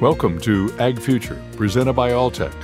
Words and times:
Welcome 0.00 0.40
to 0.42 0.72
Ag 0.78 1.00
Future, 1.00 1.42
presented 1.56 1.94
by 1.94 2.12
Alltech. 2.12 2.54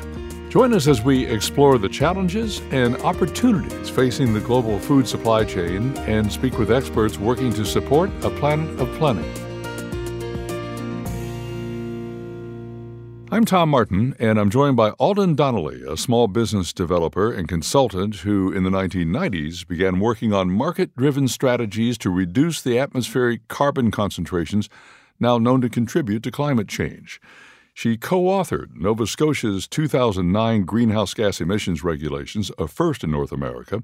Join 0.50 0.72
us 0.72 0.86
as 0.86 1.02
we 1.02 1.26
explore 1.26 1.78
the 1.78 1.88
challenges 1.88 2.60
and 2.70 2.94
opportunities 2.98 3.90
facing 3.90 4.32
the 4.32 4.38
global 4.38 4.78
food 4.78 5.08
supply 5.08 5.42
chain 5.42 5.98
and 6.06 6.30
speak 6.30 6.58
with 6.58 6.70
experts 6.70 7.18
working 7.18 7.52
to 7.54 7.64
support 7.64 8.08
a 8.22 8.30
planet 8.30 8.78
of 8.78 8.88
plenty. 8.98 9.28
I'm 13.32 13.44
Tom 13.44 13.68
Martin, 13.68 14.14
and 14.20 14.38
I'm 14.38 14.48
joined 14.48 14.76
by 14.76 14.92
Aldyen 14.92 15.34
Donnelly, 15.34 15.82
a 15.88 15.96
small 15.96 16.28
business 16.28 16.72
developer 16.72 17.32
and 17.32 17.48
consultant 17.48 18.14
who, 18.18 18.52
in 18.52 18.62
the 18.62 18.70
1990s, 18.70 19.66
began 19.66 19.98
working 19.98 20.32
on 20.32 20.52
market 20.52 20.94
driven 20.94 21.26
strategies 21.26 21.98
to 21.98 22.10
reduce 22.10 22.62
the 22.62 22.78
atmospheric 22.78 23.48
carbon 23.48 23.90
concentrations 23.90 24.68
now 25.24 25.38
known 25.38 25.62
to 25.62 25.70
contribute 25.70 26.22
to 26.22 26.30
climate 26.30 26.68
change. 26.68 27.20
She 27.72 27.96
co 27.96 28.24
authored 28.24 28.76
Nova 28.76 29.06
Scotia's 29.06 29.66
2009 29.66 30.64
greenhouse 30.64 31.14
gas 31.14 31.40
emissions 31.40 31.82
regulations, 31.82 32.52
a 32.58 32.68
first 32.68 33.02
in 33.02 33.10
North 33.10 33.32
America. 33.32 33.82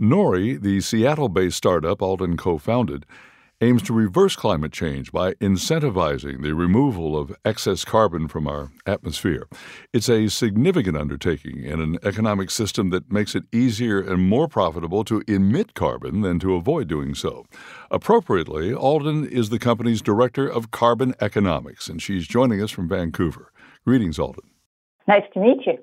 Nori, 0.00 0.58
the 0.60 0.80
Seattle 0.80 1.28
based 1.28 1.56
startup 1.56 1.98
Aldyen 1.98 2.38
co 2.38 2.58
founded, 2.58 3.04
aims 3.62 3.80
to 3.82 3.92
reverse 3.92 4.34
climate 4.34 4.72
change 4.72 5.12
by 5.12 5.34
incentivizing 5.34 6.42
the 6.42 6.52
removal 6.52 7.16
of 7.16 7.34
excess 7.44 7.84
carbon 7.84 8.26
from 8.26 8.48
our 8.48 8.72
atmosphere. 8.86 9.46
It's 9.92 10.08
a 10.08 10.28
significant 10.28 10.96
undertaking 10.96 11.62
in 11.62 11.80
an 11.80 11.96
economic 12.02 12.50
system 12.50 12.90
that 12.90 13.12
makes 13.12 13.36
it 13.36 13.44
easier 13.52 14.00
and 14.00 14.28
more 14.28 14.48
profitable 14.48 15.04
to 15.04 15.22
emit 15.28 15.74
carbon 15.74 16.22
than 16.22 16.40
to 16.40 16.56
avoid 16.56 16.88
doing 16.88 17.14
so. 17.14 17.46
Appropriately, 17.90 18.72
Aldyen 18.72 19.30
is 19.30 19.50
the 19.50 19.60
company's 19.60 20.02
director 20.02 20.48
of 20.48 20.72
carbon 20.72 21.14
economics, 21.20 21.88
and 21.88 22.02
she's 22.02 22.26
joining 22.26 22.60
us 22.60 22.72
from 22.72 22.88
Vancouver. 22.88 23.52
Greetings, 23.86 24.18
Aldyen. 24.18 24.50
Nice 25.06 25.24
to 25.34 25.40
meet 25.40 25.64
you. 25.66 25.78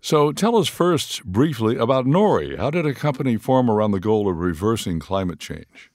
So 0.00 0.32
tell 0.32 0.56
us 0.56 0.68
first 0.68 1.24
briefly 1.24 1.76
about 1.76 2.06
Nori. 2.06 2.58
How 2.58 2.70
did 2.70 2.84
a 2.86 2.92
company 2.92 3.36
form 3.36 3.70
around 3.70 3.92
the 3.92 4.00
goal 4.00 4.28
of 4.28 4.38
reversing 4.38 4.98
climate 4.98 5.38
change? 5.38 5.90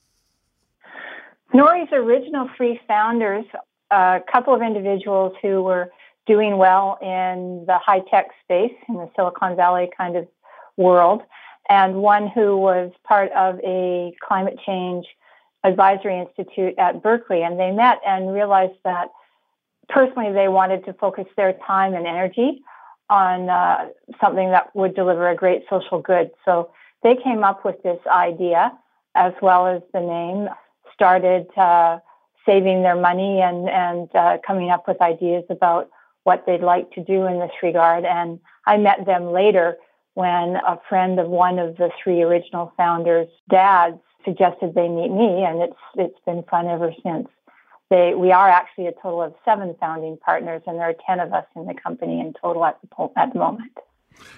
Nori's 1.53 1.91
original 1.91 2.49
three 2.55 2.79
founders, 2.87 3.45
a 3.91 4.21
couple 4.31 4.53
of 4.53 4.61
individuals 4.61 5.33
who 5.41 5.63
were 5.63 5.91
doing 6.27 6.57
well 6.57 6.99
in 7.01 7.65
the 7.65 7.77
high 7.79 8.01
tech 8.11 8.27
space, 8.43 8.73
in 8.87 8.95
the 8.95 9.09
Silicon 9.15 9.55
Valley 9.55 9.89
kind 9.97 10.15
of 10.15 10.27
world, 10.77 11.23
and 11.69 11.95
one 11.95 12.27
who 12.27 12.57
was 12.57 12.91
part 13.03 13.31
of 13.31 13.59
a 13.63 14.13
climate 14.25 14.59
change 14.65 15.05
advisory 15.63 16.19
institute 16.19 16.75
at 16.77 17.01
Berkeley. 17.01 17.41
And 17.41 17.59
they 17.59 17.71
met 17.71 17.99
and 18.05 18.31
realized 18.31 18.77
that 18.85 19.09
personally 19.87 20.31
they 20.31 20.47
wanted 20.47 20.85
to 20.85 20.93
focus 20.93 21.25
their 21.35 21.53
time 21.65 21.95
and 21.95 22.05
energy 22.05 22.61
on 23.09 23.49
uh, 23.49 23.89
something 24.21 24.51
that 24.51 24.73
would 24.75 24.95
deliver 24.95 25.29
a 25.29 25.35
great 25.35 25.63
social 25.67 25.99
good. 25.99 26.29
So 26.45 26.69
they 27.01 27.15
came 27.15 27.43
up 27.43 27.65
with 27.65 27.81
this 27.81 27.99
idea 28.07 28.71
as 29.15 29.33
well 29.41 29.65
as 29.65 29.81
the 29.93 29.99
name 29.99 30.47
started 30.99 31.47
uh, 31.55 31.99
saving 32.45 32.83
their 32.83 32.99
money 33.09 33.39
and 33.39 33.69
and 33.69 34.13
uh, 34.13 34.37
coming 34.45 34.69
up 34.69 34.85
with 34.85 35.01
ideas 35.01 35.45
about 35.49 35.89
what 36.23 36.43
they'd 36.45 36.61
like 36.61 36.91
to 36.91 37.01
do 37.03 37.25
in 37.25 37.39
this 37.39 37.55
regard. 37.63 38.03
And 38.03 38.39
I 38.65 38.75
met 38.77 39.05
them 39.05 39.31
later 39.31 39.77
when 40.15 40.57
a 40.57 40.77
friend 40.89 41.17
of 41.19 41.29
one 41.29 41.57
of 41.57 41.77
the 41.77 41.89
three 42.03 42.21
original 42.21 42.73
founders' 42.75 43.29
dads 43.49 43.99
suggested 44.25 44.75
they 44.75 44.89
meet 44.89 45.11
me, 45.11 45.45
and 45.45 45.61
it's 45.61 45.81
it's 45.95 46.19
been 46.25 46.43
fun 46.43 46.67
ever 46.67 46.91
since. 47.01 47.29
They, 47.89 48.13
we 48.13 48.31
are 48.31 48.49
actually 48.49 48.87
a 48.87 48.91
total 48.91 49.21
of 49.23 49.33
seven 49.45 49.75
founding 49.79 50.17
partners, 50.17 50.61
and 50.67 50.77
there 50.77 50.89
are 50.89 50.95
ten 51.07 51.21
of 51.21 51.31
us 51.33 51.45
in 51.55 51.65
the 51.65 51.73
company 51.73 52.19
in 52.19 52.33
total 52.39 52.65
at 52.65 52.77
the, 52.81 53.09
at 53.15 53.31
the 53.33 53.39
moment. 53.39 53.71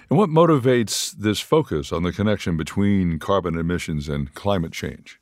And 0.08 0.18
what 0.18 0.30
motivates 0.30 1.10
this 1.10 1.40
focus 1.40 1.92
on 1.92 2.04
the 2.04 2.12
connection 2.12 2.56
between 2.56 3.18
carbon 3.18 3.58
emissions 3.58 4.08
and 4.08 4.32
climate 4.34 4.72
change? 4.72 5.18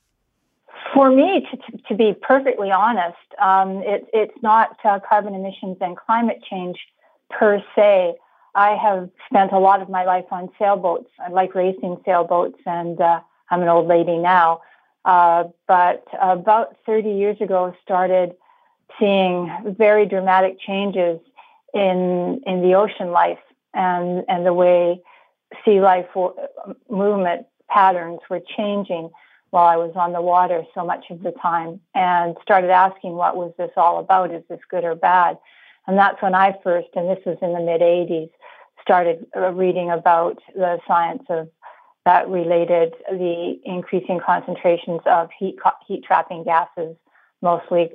For 1.00 1.10
me, 1.10 1.48
to, 1.50 1.78
to 1.88 1.94
be 1.94 2.12
perfectly 2.12 2.70
honest, 2.70 3.16
um, 3.40 3.82
it, 3.86 4.06
it's 4.12 4.36
not 4.42 4.76
uh, 4.84 4.98
carbon 5.08 5.34
emissions 5.34 5.78
and 5.80 5.96
climate 5.96 6.44
change 6.44 6.76
per 7.30 7.64
se. 7.74 8.16
I 8.54 8.76
have 8.76 9.08
spent 9.24 9.52
a 9.52 9.58
lot 9.58 9.80
of 9.80 9.88
my 9.88 10.04
life 10.04 10.26
on 10.30 10.50
sailboats. 10.58 11.08
I 11.18 11.30
like 11.30 11.54
racing 11.54 11.96
sailboats, 12.04 12.58
and 12.66 13.00
uh, 13.00 13.20
I'm 13.50 13.62
an 13.62 13.68
old 13.68 13.88
lady 13.88 14.18
now. 14.18 14.60
Uh, 15.06 15.44
but 15.66 16.04
about 16.20 16.76
30 16.84 17.12
years 17.12 17.40
ago, 17.40 17.74
started 17.82 18.34
seeing 18.98 19.50
very 19.78 20.04
dramatic 20.04 20.60
changes 20.60 21.18
in 21.72 22.42
in 22.46 22.60
the 22.60 22.74
ocean 22.74 23.10
life 23.10 23.38
and 23.72 24.22
and 24.28 24.44
the 24.44 24.52
way 24.52 25.00
sea 25.64 25.80
life 25.80 26.08
movement 26.90 27.46
patterns 27.70 28.20
were 28.28 28.42
changing 28.54 29.08
while 29.50 29.66
I 29.66 29.76
was 29.76 29.92
on 29.96 30.12
the 30.12 30.22
water 30.22 30.64
so 30.74 30.84
much 30.84 31.06
of 31.10 31.22
the 31.22 31.32
time 31.32 31.80
and 31.94 32.36
started 32.42 32.70
asking 32.70 33.12
what 33.12 33.36
was 33.36 33.52
this 33.58 33.70
all 33.76 33.98
about? 33.98 34.32
Is 34.32 34.44
this 34.48 34.60
good 34.70 34.84
or 34.84 34.94
bad? 34.94 35.38
And 35.86 35.98
that's 35.98 36.22
when 36.22 36.34
I 36.34 36.56
first, 36.62 36.88
and 36.94 37.08
this 37.08 37.24
was 37.26 37.38
in 37.42 37.52
the 37.52 37.60
mid 37.60 37.80
80s, 37.80 38.30
started 38.80 39.26
uh, 39.36 39.52
reading 39.52 39.90
about 39.90 40.38
the 40.54 40.78
science 40.86 41.24
of 41.28 41.48
that 42.06 42.28
related 42.28 42.94
the 43.10 43.60
increasing 43.64 44.20
concentrations 44.24 45.00
of 45.06 45.28
heat 45.38 45.56
heat 45.86 46.02
trapping 46.04 46.44
gases, 46.44 46.96
mostly 47.42 47.90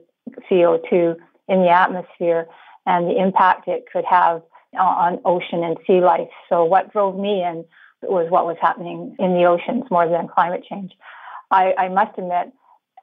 CO2 0.49 1.15
in 1.47 1.61
the 1.61 1.69
atmosphere 1.69 2.47
and 2.85 3.07
the 3.07 3.17
impact 3.19 3.67
it 3.67 3.85
could 3.91 4.05
have 4.05 4.41
on 4.79 5.19
ocean 5.25 5.63
and 5.63 5.77
sea 5.87 6.01
life. 6.01 6.29
So 6.49 6.65
what 6.65 6.91
drove 6.91 7.17
me 7.17 7.43
in 7.43 7.65
was 8.03 8.29
what 8.29 8.45
was 8.45 8.57
happening 8.61 9.15
in 9.19 9.33
the 9.33 9.45
oceans 9.45 9.85
more 9.89 10.07
than 10.07 10.27
climate 10.27 10.63
change. 10.69 10.91
I, 11.51 11.73
I 11.77 11.89
must 11.89 12.17
admit, 12.17 12.51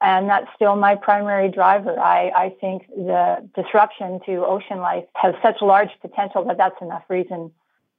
and 0.01 0.29
that's 0.29 0.49
still 0.57 0.77
my 0.77 0.97
primary 0.97 1.49
driver. 1.49 1.99
I, 1.99 2.31
I 2.35 2.55
think 2.61 2.89
the 2.89 3.49
disruption 3.55 4.21
to 4.27 4.45
ocean 4.45 4.79
life 4.79 5.05
has 5.15 5.35
such 5.43 5.63
large 5.63 5.91
potential 6.01 6.45
that 6.47 6.59
that's 6.59 6.81
enough 6.81 7.05
reason 7.09 7.53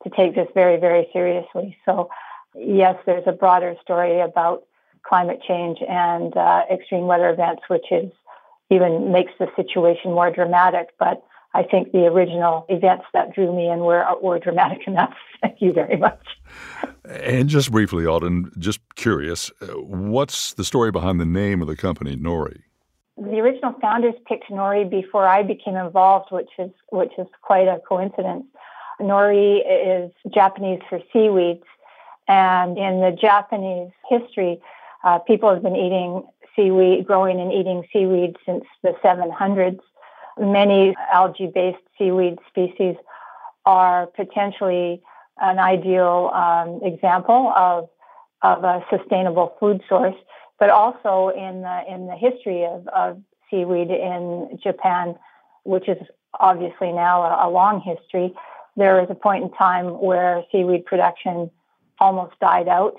to 0.03 0.09
take 0.09 0.35
this 0.35 0.47
very, 0.53 0.77
very 0.77 1.07
seriously. 1.13 1.77
So, 1.85 2.09
yes, 2.55 2.95
there's 3.05 3.23
a 3.25 3.31
broader 3.31 3.75
story 3.81 4.19
about 4.19 4.63
climate 5.03 5.41
change 5.47 5.79
and 5.87 6.35
uh, 6.35 6.63
extreme 6.71 7.07
weather 7.07 7.29
events, 7.29 7.63
which 7.67 7.91
is 7.91 8.11
even 8.69 9.11
makes 9.11 9.31
the 9.39 9.47
situation 9.55 10.11
more 10.11 10.31
dramatic. 10.31 10.89
But 10.99 11.23
I 11.55 11.63
think 11.63 11.91
the 11.91 12.05
original 12.05 12.65
events 12.69 13.05
that 13.13 13.33
drew 13.33 13.55
me 13.55 13.69
in 13.69 13.79
were, 13.79 14.05
were 14.21 14.39
dramatic 14.39 14.81
enough. 14.87 15.13
Thank 15.41 15.61
you 15.61 15.71
very 15.71 15.97
much. 15.97 16.21
And 17.05 17.49
just 17.49 17.71
briefly, 17.71 18.05
Aldyen, 18.05 18.57
just 18.57 18.79
curious, 18.95 19.51
uh, 19.61 19.67
what's 19.79 20.53
the 20.53 20.63
story 20.63 20.91
behind 20.91 21.19
the 21.19 21.25
name 21.25 21.61
of 21.61 21.67
the 21.67 21.75
company, 21.75 22.15
Nori? 22.15 22.61
The 23.17 23.39
original 23.39 23.75
founders 23.79 24.15
picked 24.27 24.49
Nori 24.49 24.89
before 24.89 25.27
I 25.27 25.43
became 25.43 25.75
involved, 25.75 26.31
which 26.31 26.49
is 26.57 26.71
which 26.89 27.11
is 27.19 27.27
quite 27.43 27.67
a 27.67 27.79
coincidence. 27.87 28.45
Nori 28.99 29.59
is 29.67 30.11
Japanese 30.33 30.79
for 30.89 30.99
seaweeds, 31.11 31.63
and 32.27 32.75
in 32.77 33.01
the 33.01 33.11
Japanese 33.11 33.91
history, 34.09 34.59
uh, 35.03 35.19
people 35.19 35.53
have 35.53 35.61
been 35.61 35.75
eating 35.75 36.23
seaweed, 36.55 37.05
growing 37.05 37.39
and 37.39 37.51
eating 37.51 37.83
seaweed 37.93 38.35
since 38.45 38.63
the 38.81 38.93
700s. 39.03 39.79
Many 40.39 40.95
algae-based 41.11 41.83
seaweed 41.97 42.39
species 42.49 42.95
are 43.65 44.07
potentially 44.07 45.01
an 45.39 45.59
ideal 45.59 46.31
um, 46.33 46.81
example 46.83 47.51
of 47.55 47.89
of 48.41 48.63
a 48.65 48.83
sustainable 48.89 49.55
food 49.57 49.81
source, 49.87 50.15
but 50.59 50.69
also 50.69 51.29
in 51.29 51.61
the 51.61 51.83
in 51.87 52.07
the 52.07 52.15
history 52.15 52.65
of, 52.65 52.87
of 52.89 53.21
seaweed 53.49 53.89
in 53.89 54.59
Japan, 54.61 55.15
which 55.63 55.87
is 55.87 55.97
obviously 56.39 56.91
now 56.91 57.21
a, 57.23 57.47
a 57.47 57.49
long 57.49 57.79
history. 57.81 58.33
There 58.75 58.99
was 58.99 59.07
a 59.09 59.15
point 59.15 59.43
in 59.45 59.51
time 59.51 60.01
where 60.01 60.43
seaweed 60.51 60.85
production 60.85 61.51
almost 61.99 62.37
died 62.39 62.67
out 62.67 62.95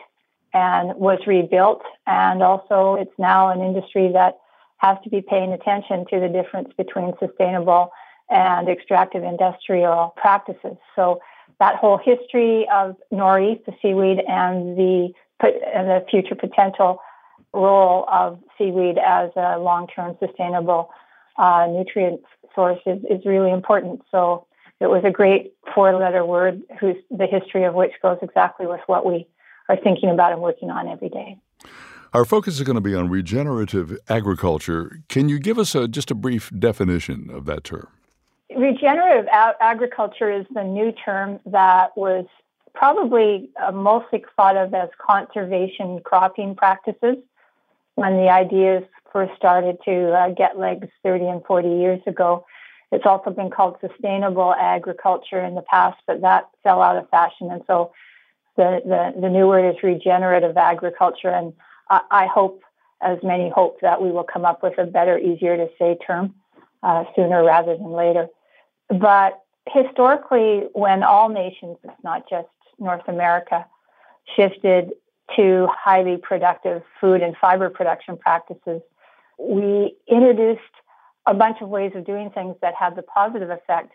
and 0.54 0.94
was 0.96 1.18
rebuilt, 1.26 1.82
and 2.06 2.42
also 2.42 2.94
it's 2.94 3.18
now 3.18 3.48
an 3.48 3.60
industry 3.60 4.12
that 4.12 4.38
has 4.84 4.98
to 5.04 5.10
be 5.10 5.22
paying 5.22 5.52
attention 5.52 6.04
to 6.10 6.20
the 6.20 6.28
difference 6.28 6.70
between 6.76 7.12
sustainable 7.18 7.90
and 8.30 8.68
extractive 8.68 9.22
industrial 9.22 10.14
practices. 10.16 10.76
So 10.94 11.20
that 11.58 11.76
whole 11.76 11.98
history 11.98 12.68
of 12.72 12.96
nori, 13.12 13.64
the 13.64 13.72
seaweed, 13.80 14.18
and 14.28 14.76
the 14.76 15.12
and 15.42 15.88
the 15.88 16.04
future 16.10 16.34
potential 16.34 17.00
role 17.52 18.06
of 18.10 18.38
seaweed 18.56 18.98
as 18.98 19.30
a 19.36 19.58
long-term 19.58 20.16
sustainable 20.24 20.90
uh, 21.36 21.66
nutrient 21.70 22.20
source 22.54 22.80
is, 22.86 22.98
is 23.10 23.24
really 23.26 23.50
important. 23.50 24.02
So 24.10 24.46
it 24.80 24.86
was 24.86 25.02
a 25.04 25.10
great 25.10 25.52
four-letter 25.74 26.24
word, 26.24 26.62
whose 26.80 26.96
the 27.10 27.26
history 27.26 27.64
of 27.64 27.74
which 27.74 27.92
goes 28.02 28.18
exactly 28.22 28.66
with 28.66 28.80
what 28.86 29.04
we 29.04 29.26
are 29.68 29.76
thinking 29.76 30.10
about 30.10 30.32
and 30.32 30.40
working 30.40 30.70
on 30.70 30.88
every 30.88 31.08
day. 31.08 31.38
Our 32.14 32.24
focus 32.24 32.54
is 32.54 32.62
going 32.62 32.76
to 32.76 32.80
be 32.80 32.94
on 32.94 33.10
regenerative 33.10 33.98
agriculture. 34.08 35.00
Can 35.08 35.28
you 35.28 35.40
give 35.40 35.58
us 35.58 35.74
a, 35.74 35.88
just 35.88 36.12
a 36.12 36.14
brief 36.14 36.50
definition 36.56 37.28
of 37.28 37.44
that 37.46 37.64
term? 37.64 37.88
regenerative 38.56 39.26
agriculture 39.60 40.30
is 40.30 40.46
the 40.54 40.62
new 40.62 40.92
term 40.92 41.40
that 41.46 41.96
was 41.96 42.26
probably 42.74 43.50
uh, 43.62 43.72
mostly 43.72 44.24
thought 44.36 44.56
of 44.56 44.74
as 44.74 44.88
conservation 45.04 46.00
cropping 46.04 46.54
practices 46.54 47.16
when 47.94 48.16
the 48.16 48.28
ideas 48.28 48.84
first 49.12 49.32
started 49.36 49.78
to 49.84 50.12
uh, 50.12 50.28
get 50.30 50.58
legs 50.58 50.88
30 51.02 51.26
and 51.26 51.44
40 51.44 51.68
years 51.68 52.00
ago. 52.06 52.44
It's 52.90 53.06
also 53.06 53.30
been 53.30 53.50
called 53.50 53.76
sustainable 53.80 54.54
agriculture 54.54 55.40
in 55.40 55.54
the 55.54 55.62
past, 55.62 56.00
but 56.06 56.20
that 56.20 56.48
fell 56.62 56.82
out 56.82 56.96
of 56.96 57.08
fashion. 57.10 57.50
And 57.50 57.62
so 57.66 57.92
the, 58.56 58.80
the, 58.84 59.20
the 59.20 59.28
new 59.28 59.48
word 59.48 59.68
is 59.68 59.82
regenerative 59.82 60.56
agriculture. 60.56 61.30
And 61.30 61.52
I, 61.90 62.26
hope, 62.26 62.62
as 63.02 63.18
many 63.22 63.50
hope, 63.50 63.80
that 63.80 64.00
we 64.02 64.10
will 64.10 64.24
come 64.24 64.44
up 64.44 64.62
with 64.62 64.78
a 64.78 64.84
better, 64.84 65.18
easier 65.18 65.56
to 65.56 65.68
say 65.78 65.96
term 66.06 66.34
uh, 66.82 67.04
sooner 67.14 67.44
rather 67.44 67.76
than 67.76 67.92
later. 67.92 68.28
But 68.88 69.40
historically, 69.68 70.68
when 70.72 71.02
all 71.02 71.28
nations, 71.28 71.76
it's 71.84 71.92
not 72.02 72.28
just 72.28 72.48
North 72.78 73.06
America, 73.08 73.66
shifted 74.36 74.92
to 75.36 75.66
highly 75.70 76.16
productive 76.16 76.82
food 77.00 77.22
and 77.22 77.36
fiber 77.36 77.70
production 77.70 78.16
practices, 78.16 78.82
we 79.38 79.96
introduced 80.08 80.60
a 81.26 81.34
bunch 81.34 81.58
of 81.60 81.68
ways 81.68 81.92
of 81.94 82.04
doing 82.04 82.30
things 82.30 82.56
that 82.60 82.74
had 82.74 82.94
the 82.96 83.02
positive 83.02 83.50
effect 83.50 83.92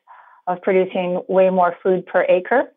of 0.48 0.62
producing 0.62 1.22
way 1.28 1.50
more 1.50 1.78
food 1.84 2.06
per 2.06 2.26
acre, 2.28 2.72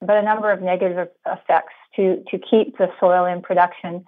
but 0.00 0.16
a 0.16 0.22
number 0.22 0.50
of 0.50 0.62
negative 0.62 1.08
effects. 1.26 1.74
To, 1.96 2.22
to 2.30 2.38
keep 2.38 2.78
the 2.78 2.92
soil 3.00 3.24
in 3.24 3.42
production, 3.42 4.04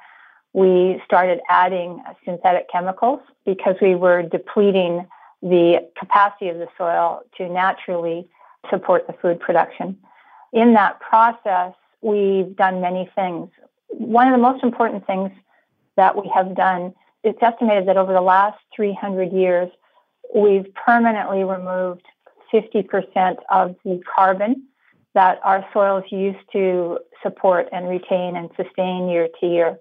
we 0.53 1.01
started 1.05 1.41
adding 1.49 2.03
synthetic 2.25 2.71
chemicals 2.71 3.21
because 3.45 3.77
we 3.81 3.95
were 3.95 4.23
depleting 4.23 5.07
the 5.43 5.89
capacity 5.99 6.49
of 6.49 6.59
the 6.59 6.67
soil 6.77 7.23
to 7.37 7.49
naturally 7.49 8.29
support 8.69 9.07
the 9.07 9.13
food 9.15 9.41
production. 9.41 9.97
In 10.53 10.75
that 10.75 11.01
process, 11.01 11.73
we've 12.03 12.55
done 12.57 12.81
many 12.81 13.11
things. 13.15 13.49
One 13.89 14.27
of 14.27 14.33
the 14.33 14.43
most 14.43 14.63
important 14.63 15.07
things 15.07 15.31
that 15.97 16.21
we 16.21 16.31
have 16.35 16.55
done, 16.55 16.95
it's 17.23 17.39
estimated 17.43 17.87
that 17.89 17.97
over 17.97 18.13
the 18.13 18.21
last 18.21 18.59
300 18.75 19.33
years, 19.33 19.71
we've 20.35 20.67
permanently 20.75 21.45
removed 21.45 22.03
50% 22.53 23.37
of 23.51 23.77
the 23.85 24.01
carbon 24.15 24.65
that 25.15 25.41
our 25.45 25.65
soils 25.73 26.05
used 26.11 26.39
to 26.53 26.99
support 27.23 27.69
and 27.73 27.89
retain 27.89 28.37
and 28.37 28.51
sustain 28.57 29.09
year 29.09 29.29
to 29.41 29.47
year. 29.47 29.79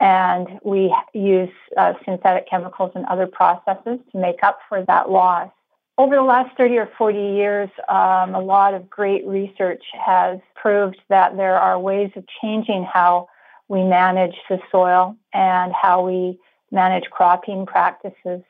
And 0.00 0.60
we 0.62 0.94
use 1.14 1.50
uh, 1.76 1.94
synthetic 2.04 2.48
chemicals 2.48 2.92
and 2.94 3.04
other 3.06 3.26
processes 3.26 3.98
to 4.12 4.18
make 4.18 4.42
up 4.42 4.58
for 4.68 4.84
that 4.84 5.10
loss. 5.10 5.50
Over 5.98 6.16
the 6.16 6.22
last 6.22 6.54
30 6.58 6.76
or 6.76 6.90
40 6.98 7.18
years, 7.18 7.70
um, 7.88 8.34
a 8.34 8.40
lot 8.40 8.74
of 8.74 8.90
great 8.90 9.26
research 9.26 9.82
has 10.04 10.38
proved 10.54 10.98
that 11.08 11.38
there 11.38 11.58
are 11.58 11.78
ways 11.78 12.10
of 12.16 12.24
changing 12.42 12.84
how 12.84 13.28
we 13.68 13.82
manage 13.82 14.36
the 14.50 14.58
soil 14.70 15.16
and 15.32 15.72
how 15.72 16.06
we 16.06 16.38
manage 16.70 17.04
cropping 17.10 17.64
practices 17.64 18.42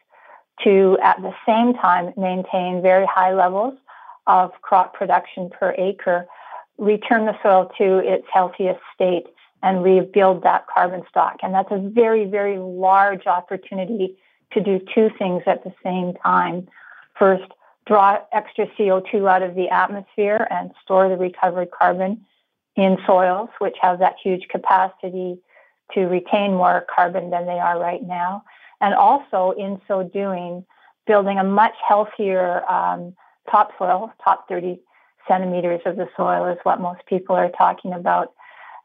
to, 0.64 0.98
at 1.02 1.20
the 1.22 1.32
same 1.46 1.74
time, 1.74 2.12
maintain 2.16 2.82
very 2.82 3.06
high 3.06 3.32
levels 3.32 3.74
of 4.26 4.50
crop 4.62 4.94
production 4.94 5.50
per 5.50 5.74
acre, 5.78 6.26
return 6.78 7.26
the 7.26 7.36
soil 7.42 7.70
to 7.78 7.98
its 7.98 8.26
healthiest 8.32 8.80
state, 8.94 9.26
and 9.62 9.82
rebuild 9.82 10.42
that 10.42 10.66
carbon 10.72 11.02
stock. 11.08 11.38
And 11.42 11.54
that's 11.54 11.70
a 11.70 11.78
very, 11.78 12.24
very 12.24 12.58
large 12.58 13.26
opportunity 13.26 14.16
to 14.52 14.60
do 14.60 14.80
two 14.94 15.10
things 15.18 15.42
at 15.46 15.64
the 15.64 15.72
same 15.82 16.14
time. 16.14 16.68
First, 17.18 17.50
draw 17.86 18.18
extra 18.32 18.66
CO2 18.78 19.28
out 19.28 19.42
of 19.42 19.54
the 19.54 19.68
atmosphere 19.68 20.46
and 20.50 20.72
store 20.82 21.08
the 21.08 21.16
recovered 21.16 21.70
carbon 21.70 22.24
in 22.76 22.98
soils, 23.06 23.48
which 23.58 23.76
have 23.80 23.98
that 24.00 24.16
huge 24.22 24.48
capacity 24.48 25.38
to 25.94 26.06
retain 26.06 26.54
more 26.54 26.84
carbon 26.94 27.30
than 27.30 27.46
they 27.46 27.58
are 27.58 27.78
right 27.78 28.02
now 28.02 28.44
and 28.80 28.94
also 28.94 29.54
in 29.56 29.80
so 29.88 30.02
doing, 30.02 30.64
building 31.06 31.38
a 31.38 31.44
much 31.44 31.74
healthier 31.86 32.68
um, 32.70 33.14
topsoil, 33.50 34.12
top 34.22 34.48
30 34.48 34.80
centimeters 35.28 35.80
of 35.86 35.96
the 35.96 36.08
soil 36.16 36.46
is 36.46 36.58
what 36.62 36.80
most 36.80 37.04
people 37.06 37.34
are 37.34 37.50
talking 37.50 37.92
about, 37.92 38.32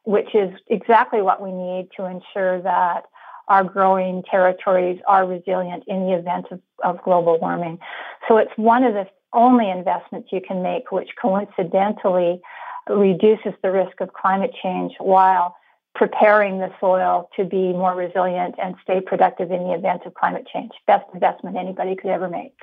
which 0.04 0.34
is 0.34 0.52
exactly 0.68 1.22
what 1.22 1.42
we 1.42 1.52
need 1.52 1.90
to 1.98 2.06
ensure 2.06 2.62
that 2.62 3.04
our 3.48 3.64
growing 3.64 4.24
territories 4.24 5.00
are 5.08 5.26
resilient 5.26 5.84
in 5.88 6.06
the 6.06 6.14
event 6.14 6.46
of, 6.52 6.62
of 6.84 7.04
global 7.04 7.40
warming. 7.40 7.80
So 8.28 8.38
it's 8.38 8.52
one 8.56 8.84
of 8.84 8.94
the 8.94 9.08
only 9.34 9.70
investments 9.70 10.30
you 10.32 10.42
can 10.46 10.62
make, 10.62 10.92
which 10.92 11.10
coincidentally 11.22 12.42
reduces 12.90 13.54
the 13.62 13.72
risk 13.72 14.00
of 14.00 14.14
climate 14.14 14.52
change 14.62 14.94
while 15.00 15.56
preparing 15.94 16.60
the 16.60 16.72
soil 16.80 17.30
to 17.36 17.44
be 17.44 17.74
more 17.74 17.94
resilient 17.94 18.56
and 18.62 18.76
stay 18.84 19.02
productive 19.02 19.52
in 19.52 19.64
the 19.64 19.74
event 19.74 20.04
of 20.06 20.14
climate 20.14 20.48
change. 20.52 20.72
Best 20.88 21.06
investment 21.14 21.58
anybody 21.58 21.96
could 21.96 22.10
ever 22.10 22.30
make. 22.30 22.56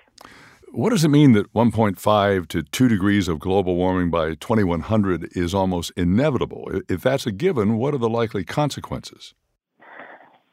What 0.73 0.91
does 0.91 1.05
it 1.05 1.09
mean 1.09 1.33
that 1.33 1.53
1.5 1.55 2.49
to 2.49 2.63
2 2.63 2.89
degrees 2.89 3.27
of 3.27 3.39
global 3.39 3.75
warming 3.77 4.11
by 4.11 4.35
2100 4.35 5.37
is 5.37 5.55
almost 5.55 5.93
inevitable? 5.97 6.71
If 6.89 7.03
that's 7.03 7.27
a 7.27 7.33
given, 7.33 7.79
what 7.79 7.95
are 7.95 7.99
the 7.99 8.09
likely 8.09 8.45
consequences? 8.45 9.35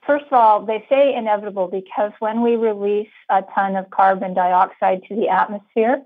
First 0.07 0.25
of 0.27 0.33
all, 0.33 0.65
they 0.65 0.85
say 0.87 1.13
inevitable 1.13 1.67
because 1.67 2.11
when 2.19 2.41
we 2.41 2.55
release 2.55 3.09
a 3.29 3.43
ton 3.53 3.75
of 3.75 3.89
carbon 3.89 4.33
dioxide 4.33 5.01
to 5.09 5.15
the 5.15 5.27
atmosphere, 5.27 6.01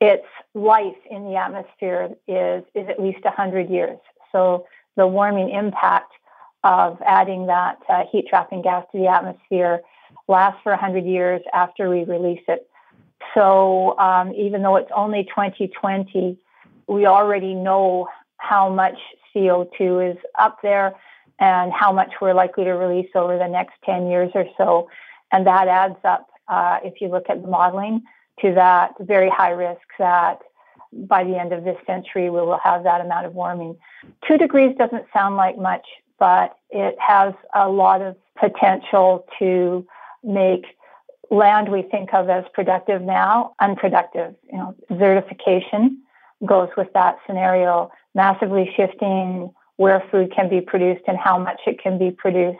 its 0.00 0.26
life 0.54 0.96
in 1.10 1.24
the 1.24 1.34
atmosphere 1.34 2.10
is, 2.28 2.62
is 2.74 2.88
at 2.88 3.02
least 3.02 3.24
100 3.24 3.68
years. 3.68 3.98
So 4.30 4.66
the 4.96 5.06
warming 5.06 5.50
impact 5.50 6.12
of 6.62 7.00
adding 7.04 7.46
that 7.46 7.78
uh, 7.88 8.02
heat 8.10 8.26
trapping 8.28 8.62
gas 8.62 8.84
to 8.92 8.98
the 8.98 9.08
atmosphere 9.08 9.80
lasts 10.28 10.60
for 10.62 10.72
100 10.72 11.04
years 11.04 11.40
after 11.52 11.88
we 11.90 12.04
release 12.04 12.42
it. 12.46 12.68
So 13.36 13.98
um, 13.98 14.32
even 14.32 14.62
though 14.62 14.76
it's 14.76 14.90
only 14.96 15.24
2020, 15.24 16.38
we 16.88 17.06
already 17.06 17.54
know 17.54 18.08
how 18.38 18.70
much 18.70 18.96
CO2 19.34 20.12
is 20.12 20.18
up 20.38 20.58
there 20.62 20.94
and 21.38 21.70
how 21.70 21.92
much 21.92 22.12
we're 22.20 22.32
likely 22.32 22.64
to 22.64 22.72
release 22.72 23.10
over 23.14 23.36
the 23.36 23.46
next 23.46 23.74
10 23.84 24.06
years 24.06 24.30
or 24.34 24.46
so. 24.56 24.88
And 25.32 25.46
that 25.46 25.68
adds 25.68 25.98
up, 26.02 26.28
uh, 26.48 26.78
if 26.82 27.00
you 27.02 27.08
look 27.08 27.26
at 27.28 27.42
the 27.42 27.48
modeling, 27.48 28.02
to 28.40 28.54
that 28.54 28.94
very 29.00 29.28
high 29.28 29.50
risk 29.50 29.82
that 29.98 30.40
by 30.92 31.24
the 31.24 31.38
end 31.38 31.52
of 31.52 31.64
this 31.64 31.76
century, 31.86 32.30
we 32.30 32.40
will 32.40 32.60
have 32.62 32.84
that 32.84 33.02
amount 33.02 33.26
of 33.26 33.34
warming. 33.34 33.76
Two 34.26 34.38
degrees 34.38 34.74
doesn't 34.78 35.04
sound 35.12 35.36
like 35.36 35.58
much, 35.58 35.86
but 36.18 36.56
it 36.70 36.96
has 36.98 37.34
a 37.54 37.68
lot 37.68 38.00
of 38.00 38.16
potential 38.38 39.26
to 39.38 39.86
make 40.22 40.64
land 41.30 41.70
we 41.70 41.82
think 41.82 42.14
of 42.14 42.28
as 42.28 42.44
productive 42.54 43.02
now 43.02 43.54
unproductive. 43.60 44.34
You 44.50 44.58
know, 44.58 44.74
desertification 44.90 45.96
goes 46.44 46.68
with 46.76 46.92
that 46.94 47.18
scenario, 47.26 47.90
massively 48.14 48.70
shifting 48.76 49.52
where 49.76 50.02
food 50.10 50.32
can 50.34 50.48
be 50.48 50.60
produced 50.60 51.04
and 51.06 51.18
how 51.18 51.38
much 51.38 51.60
it 51.66 51.80
can 51.82 51.98
be 51.98 52.10
produced. 52.10 52.58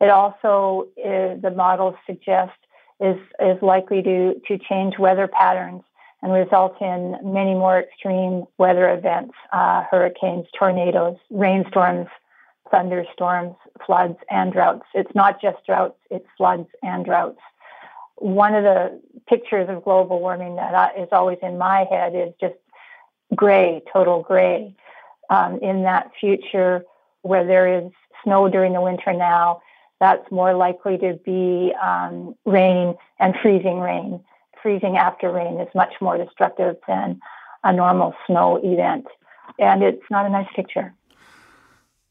It 0.00 0.10
also, 0.10 0.88
is, 0.96 1.40
the 1.40 1.50
models 1.50 1.94
suggest, 2.06 2.52
is, 3.00 3.16
is 3.40 3.60
likely 3.62 4.02
to, 4.02 4.34
to 4.48 4.58
change 4.58 4.98
weather 4.98 5.28
patterns 5.28 5.82
and 6.22 6.32
result 6.32 6.76
in 6.80 7.16
many 7.22 7.54
more 7.54 7.80
extreme 7.80 8.44
weather 8.58 8.92
events 8.92 9.34
uh, 9.52 9.84
hurricanes, 9.90 10.46
tornadoes, 10.56 11.16
rainstorms, 11.30 12.08
thunderstorms, 12.70 13.54
floods, 13.84 14.18
and 14.30 14.52
droughts. 14.52 14.86
It's 14.94 15.14
not 15.14 15.40
just 15.40 15.64
droughts, 15.66 15.98
it's 16.10 16.26
floods 16.36 16.68
and 16.82 17.04
droughts. 17.04 17.40
One 18.22 18.54
of 18.54 18.64
the 18.64 19.00
pictures 19.28 19.68
of 19.68 19.84
global 19.84 20.20
warming 20.20 20.56
that 20.56 20.98
is 20.98 21.08
always 21.12 21.38
in 21.42 21.58
my 21.58 21.86
head 21.90 22.14
is 22.14 22.32
just 22.40 22.54
gray, 23.34 23.82
total 23.92 24.22
gray. 24.22 24.74
Um, 25.30 25.58
in 25.60 25.82
that 25.84 26.10
future 26.20 26.84
where 27.22 27.46
there 27.46 27.78
is 27.78 27.90
snow 28.22 28.48
during 28.48 28.74
the 28.74 28.80
winter 28.80 29.12
now, 29.12 29.62
that's 29.98 30.30
more 30.30 30.54
likely 30.54 30.98
to 30.98 31.14
be 31.24 31.72
um, 31.82 32.34
rain 32.44 32.94
and 33.18 33.34
freezing 33.40 33.78
rain 33.78 34.20
freezing 34.62 34.96
after 34.96 35.30
rain 35.30 35.60
is 35.60 35.68
much 35.74 35.94
more 36.00 36.16
destructive 36.16 36.76
than 36.86 37.20
a 37.64 37.72
normal 37.72 38.14
snow 38.26 38.60
event. 38.62 39.06
And 39.58 39.82
it's 39.82 40.02
not 40.10 40.24
a 40.24 40.30
nice 40.30 40.48
picture. 40.54 40.94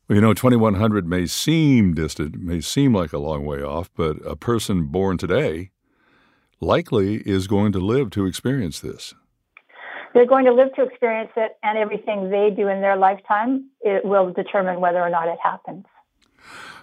Well, 0.08 0.16
you 0.16 0.22
know, 0.22 0.34
2100 0.34 1.08
may 1.08 1.26
seem 1.26 1.94
distant, 1.94 2.36
may 2.42 2.60
seem 2.62 2.94
like 2.94 3.14
a 3.14 3.18
long 3.18 3.46
way 3.46 3.62
off, 3.62 3.90
but 3.96 4.18
a 4.26 4.36
person 4.36 4.84
born 4.84 5.18
today 5.18 5.72
likely 6.62 7.16
is 7.26 7.48
going 7.48 7.72
to 7.74 7.80
live 7.80 8.12
to 8.12 8.26
experience 8.26 8.80
this. 8.80 9.14
They're 10.14 10.28
going 10.28 10.46
to 10.46 10.54
live 10.54 10.74
to 10.76 10.84
experience 10.84 11.32
it, 11.36 11.58
and 11.64 11.78
everything 11.78 12.30
they 12.30 12.50
do 12.56 12.68
in 12.68 12.82
their 12.82 12.98
lifetime 12.98 13.70
it 13.82 14.06
will 14.06 14.32
determine 14.32 14.80
whether 14.80 15.00
or 15.00 15.10
not 15.10 15.28
it 15.28 15.40
happens. 15.44 15.86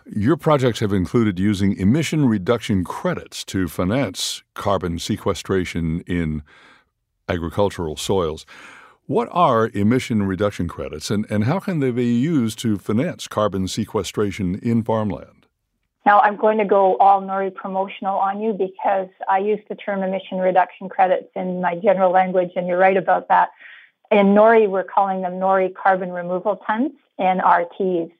Your 0.06 0.36
projects 0.36 0.80
have 0.80 0.92
included 0.92 1.38
using 1.38 1.76
emission 1.76 2.26
reduction 2.26 2.82
credits 2.82 3.44
to 3.44 3.68
finance 3.68 4.42
carbon 4.54 4.98
sequestration 4.98 6.00
in 6.06 6.42
agricultural 7.28 7.96
soils. 7.96 8.46
What 9.04 9.28
are 9.30 9.70
emission 9.74 10.22
reduction 10.22 10.66
credits 10.66 11.10
and, 11.10 11.30
and 11.30 11.44
how 11.44 11.60
can 11.60 11.80
they 11.80 11.90
be 11.90 12.18
used 12.18 12.58
to 12.60 12.78
finance 12.78 13.28
carbon 13.28 13.68
sequestration 13.68 14.54
in 14.56 14.82
farmland? 14.82 15.37
Now, 16.08 16.20
I'm 16.20 16.36
going 16.36 16.56
to 16.56 16.64
go 16.64 16.96
all 16.96 17.20
NORI 17.20 17.50
promotional 17.50 18.16
on 18.16 18.40
you 18.40 18.54
because 18.54 19.08
I 19.28 19.40
use 19.40 19.60
the 19.68 19.74
term 19.74 20.02
emission 20.02 20.38
reduction 20.38 20.88
credits 20.88 21.28
in 21.36 21.60
my 21.60 21.74
general 21.74 22.10
language, 22.10 22.52
and 22.56 22.66
you're 22.66 22.78
right 22.78 22.96
about 22.96 23.28
that. 23.28 23.50
In 24.10 24.32
NORI, 24.32 24.68
we're 24.68 24.84
calling 24.84 25.20
them 25.20 25.38
NORI 25.38 25.68
carbon 25.68 26.10
removal 26.10 26.62
tons, 26.66 26.92
NRTs. 27.20 28.10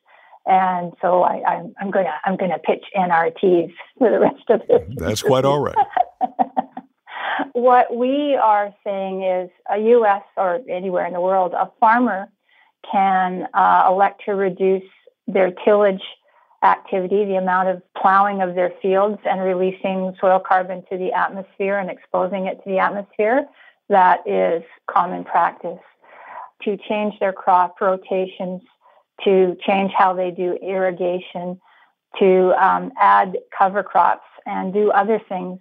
And 0.45 0.93
so 1.01 1.23
I, 1.23 1.63
am 1.81 1.91
going 1.91 2.05
to 2.05 2.13
I'm 2.27 2.37
going 2.37 2.51
to 2.51 2.59
pitch 2.59 2.85
NRTs 2.95 3.73
for 3.97 4.11
the 4.11 4.21
rest 4.21 4.51
of 4.51 4.61
this. 4.69 4.83
That's 4.97 5.23
quite 5.23 5.47
all 5.47 5.61
right. 5.61 5.77
what 7.55 7.97
we 7.97 8.35
are 8.35 8.75
saying 8.85 9.23
is 9.23 9.49
a 9.73 9.79
U.S. 9.79 10.25
or 10.37 10.61
anywhere 10.69 11.07
in 11.07 11.15
the 11.15 11.23
world, 11.23 11.55
a 11.55 11.71
farmer 11.81 12.29
can 12.93 13.49
uh, 13.55 13.89
elect 13.89 14.25
to 14.27 14.33
reduce 14.33 14.85
their 15.27 15.53
tillage 15.65 16.03
activity, 16.63 17.25
the 17.25 17.37
amount 17.37 17.69
of 17.69 17.83
plowing 17.97 18.43
of 18.43 18.55
their 18.55 18.73
fields 18.83 19.19
and 19.25 19.41
releasing 19.43 20.15
soil 20.21 20.41
carbon 20.41 20.83
to 20.91 20.99
the 20.99 21.13
atmosphere 21.13 21.79
and 21.79 21.91
exposing 21.91 22.47
it 22.47 22.63
to 22.65 22.71
the 22.71 22.79
atmosphere. 22.79 23.47
That 23.89 24.27
is 24.27 24.63
common 24.87 25.25
practice. 25.25 25.79
To 26.63 26.77
change 26.77 27.15
their 27.21 27.33
crop 27.33 27.81
rotations, 27.81 28.63
to 29.25 29.57
change 29.65 29.93
how 29.97 30.13
they 30.13 30.31
do 30.31 30.59
irrigation, 30.61 31.61
to 32.19 32.53
um, 32.63 32.93
add 33.01 33.39
cover 33.57 33.83
crops 33.83 34.27
and 34.45 34.73
do 34.73 34.91
other 34.91 35.21
things 35.29 35.61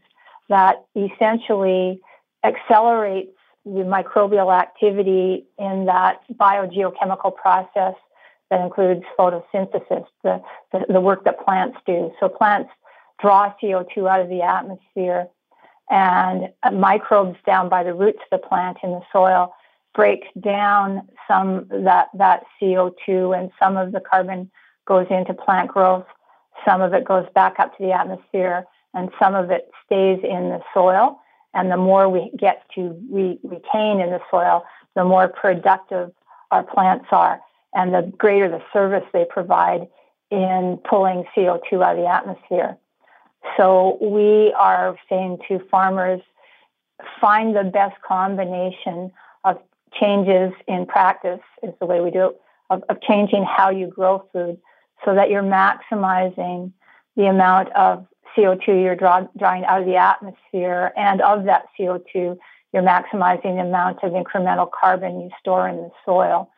that 0.49 0.85
essentially 0.95 2.01
accelerates 2.43 3.37
the 3.65 3.83
microbial 3.83 4.57
activity 4.57 5.45
in 5.59 5.85
that 5.85 6.21
biogeochemical 6.33 7.35
process 7.35 7.95
that 8.49 8.61
includes 8.61 9.03
photosynthesis, 9.17 10.05
the, 10.23 10.41
the, 10.71 10.85
the, 10.89 11.01
work 11.01 11.25
that 11.25 11.43
plants 11.43 11.77
do. 11.85 12.11
So 12.19 12.29
plants 12.29 12.69
draw 13.21 13.53
CO2 13.61 14.09
out 14.09 14.21
of 14.21 14.29
the 14.29 14.41
atmosphere, 14.41 15.27
and 15.89 16.49
uh, 16.63 16.71
microbes 16.71 17.37
down 17.45 17.69
by 17.69 17.83
the 17.83 17.93
roots 17.93 18.19
of 18.31 18.41
the 18.41 18.47
plant 18.47 18.77
in 18.83 18.91
the 18.91 19.01
soil 19.11 19.53
break 19.97 20.25
down 20.39 21.01
some 21.27 21.65
that 21.69 22.07
that 22.13 22.43
CO2, 22.61 23.37
and 23.37 23.51
some 23.59 23.75
of 23.75 23.91
the 23.91 23.99
carbon 23.99 24.49
goes 24.85 25.07
into 25.09 25.33
plant 25.33 25.69
growth. 25.69 26.05
Some 26.63 26.81
of 26.81 26.93
it 26.93 27.03
goes 27.03 27.25
back 27.33 27.59
up 27.59 27.75
to 27.75 27.83
the 27.83 27.91
atmosphere, 27.91 28.65
and 28.93 29.09
some 29.19 29.35
of 29.35 29.49
it 29.49 29.69
stays 29.85 30.19
in 30.23 30.49
the 30.49 30.61
soil. 30.73 31.19
And 31.53 31.71
the 31.71 31.77
more 31.77 32.07
we 32.07 32.31
get 32.37 32.63
to 32.75 32.95
re- 33.11 33.39
retain 33.43 33.99
in 33.99 34.11
the 34.11 34.21
soil, 34.29 34.63
the 34.95 35.03
more 35.03 35.27
productive 35.27 36.11
our 36.51 36.63
plants 36.63 37.07
are 37.11 37.41
and 37.77 37.93
the 37.93 38.11
greater 38.17 38.49
the 38.49 38.61
service 38.73 39.03
they 39.13 39.23
provide 39.29 39.87
in 40.31 40.79
pulling 40.89 41.23
CO2 41.35 41.83
out 41.83 41.95
of 41.95 42.03
the 42.03 42.09
atmosphere. 42.11 42.75
So 43.55 43.99
we 44.01 44.51
are 44.57 44.97
saying 45.07 45.37
to 45.47 45.59
farmers, 45.69 46.21
find 47.21 47.55
the 47.55 47.63
best 47.63 47.95
combination 48.01 49.11
of 49.45 49.59
changes 49.93 50.51
in 50.67 50.87
practice 50.87 51.39
is 51.61 51.73
the 51.79 51.85
way 51.85 52.01
we 52.01 52.09
do 52.09 52.29
it, 52.29 52.41
of, 52.71 52.83
of 52.89 52.99
changing 53.01 53.45
how 53.45 53.69
you 53.69 53.87
grow 53.87 54.27
food 54.33 54.57
so 55.05 55.13
that 55.13 55.29
you're 55.29 55.43
maximizing 55.43 56.71
the 57.15 57.27
amount 57.27 57.71
of 57.73 58.07
CO2 58.35 58.67
you're 58.67 58.95
draw, 58.95 59.27
drawing 59.37 59.65
out 59.65 59.81
of 59.81 59.85
the 59.85 59.95
atmosphere, 59.95 60.91
and 60.97 61.21
of 61.21 61.45
that 61.45 61.65
CO2, 61.79 62.37
you're 62.73 62.83
maximizing 62.83 63.55
the 63.55 63.61
amount 63.61 64.03
of 64.03 64.13
incremental 64.13 64.69
carbon 64.71 65.21
you 65.21 65.29
store 65.39 65.69
in 65.69 65.77
the 65.77 65.91
soil. 66.03 66.49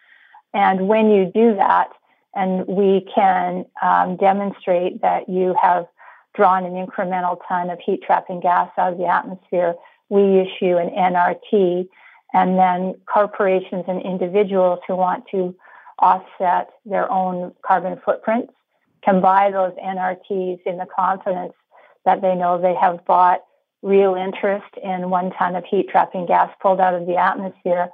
And 0.54 0.88
when 0.88 1.12
you 1.12 1.32
do 1.34 1.56
that, 1.56 1.90
and 2.36 2.68
we 2.68 3.08
can 3.14 3.66
um, 3.82 4.16
demonstrate 4.18 5.02
that 5.02 5.28
you 5.28 5.56
have 5.62 5.88
drawn 6.36 6.64
an 6.64 6.74
incremental 6.74 7.38
ton 7.48 7.70
of 7.70 7.80
heat 7.80 8.02
trapping 8.04 8.40
gas 8.40 8.70
out 8.78 8.94
of 8.94 9.00
the 9.00 9.06
atmosphere, 9.06 9.76
we 10.10 10.40
issue 10.40 10.78
an 10.78 10.90
NRT. 10.90 11.88
And 12.34 12.60
then 12.60 12.96
corporations 13.12 13.86
and 13.88 14.02
individuals 14.02 14.80
who 14.88 14.96
want 14.96 15.26
to 15.32 15.56
offset 15.98 16.70
their 16.86 17.12
own 17.12 17.54
carbon 17.66 18.00
footprints 18.06 18.54
can 19.04 19.22
buy 19.22 19.50
those 19.52 19.74
NRTs 19.74 20.60
in 20.66 20.78
the 20.78 20.86
confidence 20.96 21.54
that 22.06 22.22
they 22.22 22.36
know 22.36 22.62
they 22.62 22.76
have 22.76 23.04
bought 23.06 23.42
real 23.82 24.16
interest 24.16 24.68
in 24.84 25.10
one 25.10 25.32
ton 25.32 25.56
of 25.56 25.64
heat 25.66 25.90
trapping 25.90 26.26
gas 26.26 26.52
pulled 26.62 26.80
out 26.80 26.94
of 26.94 27.08
the 27.08 27.16
atmosphere 27.16 27.90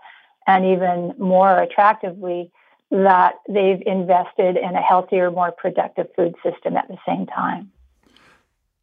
and 0.48 0.66
even 0.66 1.14
more 1.18 1.62
attractively, 1.62 2.52
that 2.92 3.36
they've 3.50 3.82
invested 3.86 4.58
in 4.58 4.75
a 4.75 4.82
healthier, 4.82 5.32
more 5.32 5.52
productive 5.52 6.08
food 6.16 6.36
system 6.44 6.78
at 6.78 6.88
the 6.88 6.98
same 7.06 7.25
time. 7.25 7.72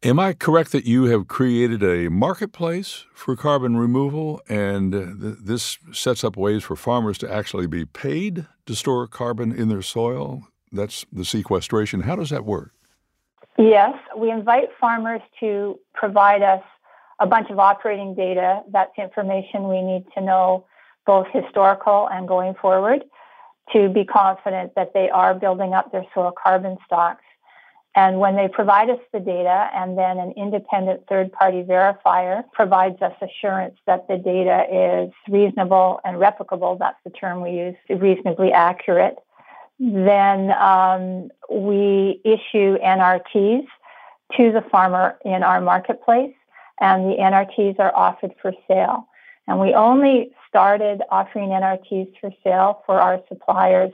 Am 0.03 0.19
I 0.19 0.33
correct 0.33 0.73
that 0.73 0.83
you 0.85 1.05
have 1.05 1.29
created 1.29 1.81
a 1.81 2.09
marketplace 2.09 3.05
for 3.13 3.37
carbon 3.37 3.77
removal 3.77 4.41
and 4.49 4.91
th- 4.91 5.37
this 5.41 5.77
sets 5.93 6.25
up 6.25 6.35
ways 6.35 6.63
for 6.63 6.75
farmers 6.75 7.17
to 7.19 7.31
actually 7.31 7.67
be 7.67 7.85
paid 7.85 8.45
to 8.65 8.75
store 8.75 9.07
carbon 9.07 9.53
in 9.53 9.69
their 9.69 9.81
soil? 9.81 10.43
That's 10.73 11.05
the 11.13 11.23
sequestration. 11.23 12.01
How 12.01 12.17
does 12.17 12.31
that 12.31 12.43
work? 12.43 12.73
Yes, 13.57 13.93
we 14.17 14.29
invite 14.29 14.69
farmers 14.77 15.21
to 15.39 15.79
provide 15.93 16.41
us 16.41 16.63
a 17.19 17.27
bunch 17.27 17.49
of 17.49 17.57
operating 17.57 18.13
data. 18.13 18.61
That's 18.71 18.91
information 18.97 19.69
we 19.69 19.81
need 19.81 20.03
to 20.17 20.21
know 20.21 20.65
both 21.05 21.27
historical 21.31 22.07
and 22.11 22.27
going 22.27 22.53
forward, 22.55 23.03
to 23.71 23.89
be 23.89 24.05
confident 24.05 24.73
that 24.75 24.93
they 24.93 25.09
are 25.09 25.33
building 25.33 25.73
up 25.73 25.91
their 25.91 26.05
soil 26.13 26.31
carbon 26.31 26.77
stocks. 26.85 27.23
And 27.95 28.19
when 28.19 28.35
they 28.35 28.47
provide 28.47 28.89
us 28.89 28.99
the 29.11 29.19
data, 29.19 29.69
and 29.73 29.97
then 29.97 30.17
an 30.17 30.33
independent 30.35 31.03
third 31.07 31.31
party 31.31 31.61
verifier 31.61 32.43
provides 32.51 32.99
us 33.01 33.13
assurance 33.21 33.75
that 33.85 34.07
the 34.07 34.17
data 34.17 34.65
is 34.71 35.13
reasonable 35.29 35.99
and 36.03 36.17
replicable, 36.17 36.77
that's 36.79 36.97
the 37.03 37.11
term 37.11 37.41
we 37.41 37.51
use, 37.51 37.75
reasonably 37.89 38.51
accurate, 38.51 39.17
then 39.79 40.51
um, 40.51 41.29
we 41.51 42.19
issue 42.23 42.77
NRTs 42.79 43.67
to 44.37 44.51
the 44.51 44.63
farmer 44.71 45.17
in 45.23 45.43
our 45.43 45.61
marketplace, 45.61 46.33
and 46.79 47.05
the 47.05 47.17
NRTs 47.17 47.79
are 47.79 47.95
offered 47.95 48.33
for 48.41 48.53
sale. 48.67 49.07
And 49.47 49.59
we 49.59 49.73
only 49.73 50.31
started 50.47 51.01
offering 51.09 51.49
NRTs 51.49 52.13
for 52.19 52.31
sale 52.43 52.83
for 52.85 52.99
our 52.99 53.21
suppliers 53.27 53.91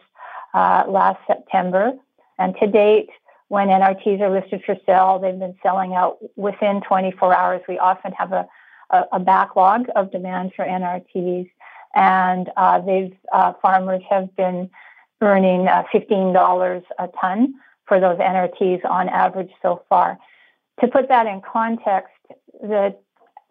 uh, 0.54 0.84
last 0.88 1.20
September. 1.28 1.94
And 2.38 2.56
to 2.60 2.68
date, 2.68 3.10
when 3.50 3.68
NRTs 3.68 4.22
are 4.22 4.30
listed 4.30 4.62
for 4.66 4.76
sale, 4.86 5.20
they've 5.20 5.38
been 5.38 5.56
selling 5.64 5.96
out 5.96 6.18
within 6.36 6.82
24 6.82 7.36
hours. 7.36 7.62
We 7.68 7.80
often 7.80 8.12
have 8.14 8.32
a, 8.32 8.48
a, 8.92 9.04
a 9.14 9.20
backlog 9.20 9.88
of 9.96 10.12
demand 10.12 10.54
for 10.56 10.66
NRTs, 10.66 11.50
and 11.96 12.50
uh, 12.56 12.80
they've 12.82 13.16
uh, 13.34 13.54
farmers 13.62 14.04
have 14.10 14.36
been 14.36 14.70
earning 15.22 15.68
uh, 15.68 15.84
$15 15.94 16.84
a 17.00 17.08
ton 17.20 17.56
for 17.88 18.00
those 18.00 18.20
NRTs 18.20 18.86
on 18.86 19.10
average 19.10 19.52
so 19.62 19.84
far. 19.90 20.18
To 20.82 20.88
put 20.88 21.10
that 21.10 21.26
in 21.26 21.42
context, 21.42 22.14
the 22.62 22.96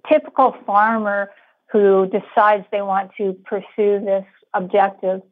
typical 0.08 0.56
farmer 0.64 1.30
who 1.70 2.06
decides 2.06 2.64
they 2.70 2.82
want 2.82 3.10
to 3.18 3.34
pursue 3.44 4.00
this 4.00 4.24
objective 4.54 5.22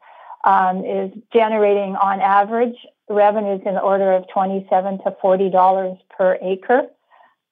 um, 0.45 0.85
is 0.85 1.11
generating 1.33 1.97
on 1.97 2.21
average 2.21 2.77
revenues 3.09 3.61
in 3.65 3.75
the 3.75 3.81
order 3.81 4.13
of 4.13 4.25
27 4.33 4.99
to 4.99 5.17
40 5.21 5.51
dollars 5.51 5.97
per 6.17 6.39
acre 6.43 6.87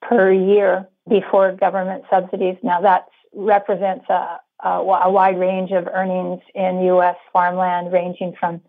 per 0.01 0.31
year 0.31 0.87
before 1.09 1.51
government 1.53 2.03
subsidies. 2.09 2.57
Now 2.63 2.81
that 2.81 3.07
represents 3.33 4.05
a, 4.09 4.39
a, 4.63 4.69
a, 4.69 5.11
wide 5.11 5.39
range 5.39 5.71
of 5.71 5.87
earnings 5.87 6.41
in 6.53 6.81
U.S. 6.83 7.17
farmland, 7.33 7.91
ranging 7.91 8.33
from 8.39 8.61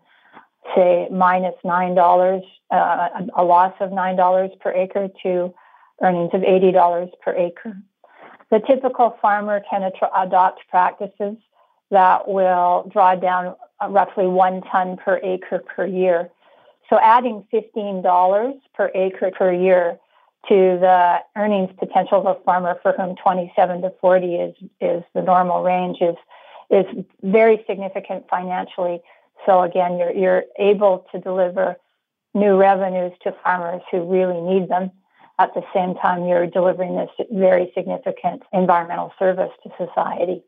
say 0.75 1.07
minus 1.11 1.55
nine 1.63 1.95
dollars, 1.95 2.43
uh, 2.71 3.09
a 3.35 3.43
loss 3.43 3.73
of 3.79 3.91
nine 3.91 4.15
dollars 4.15 4.51
per 4.59 4.71
acre 4.73 5.09
to 5.23 5.53
earnings 6.01 6.31
of 6.33 6.43
eighty 6.43 6.71
dollars 6.71 7.09
per 7.21 7.33
acre. 7.35 7.77
The 8.49 8.59
typical 8.59 9.17
farmer 9.21 9.61
can 9.69 9.83
at- 9.83 9.93
adopt 10.15 10.67
practices 10.69 11.35
that 11.91 12.27
will 12.27 12.89
draw 12.91 13.15
down 13.15 13.55
uh, 13.81 13.89
roughly 13.89 14.27
one 14.27 14.61
ton 14.61 14.97
per 14.97 15.19
acre 15.23 15.59
per 15.59 15.85
year. 15.85 16.29
So 16.89 16.97
adding 17.01 17.45
$15 17.53 18.59
per 18.73 18.91
acre 18.95 19.31
per 19.31 19.51
year 19.51 19.99
to 20.47 20.77
the 20.79 21.17
earnings 21.35 21.71
potential 21.77 22.19
of 22.19 22.25
a 22.25 22.43
farmer 22.43 22.79
for 22.81 22.93
whom 22.93 23.15
27 23.15 23.81
to 23.81 23.93
40 23.99 24.35
is, 24.35 24.55
is 24.79 25.03
the 25.13 25.21
normal 25.21 25.63
range 25.63 25.97
is, 25.99 26.15
is 26.69 26.85
very 27.21 27.63
significant 27.67 28.25
financially. 28.29 29.01
So 29.45 29.61
again, 29.61 29.97
you're, 29.97 30.13
you're 30.13 30.43
able 30.57 31.05
to 31.11 31.19
deliver 31.19 31.75
new 32.33 32.55
revenues 32.55 33.11
to 33.23 33.35
farmers 33.43 33.81
who 33.91 34.03
really 34.03 34.39
need 34.39 34.69
them 34.69 34.91
at 35.39 35.53
the 35.53 35.61
same 35.73 35.95
time 35.95 36.25
you're 36.25 36.47
delivering 36.47 36.95
this 36.95 37.27
very 37.31 37.71
significant 37.75 38.43
environmental 38.53 39.13
service 39.19 39.51
to 39.63 39.69
society. 39.77 40.43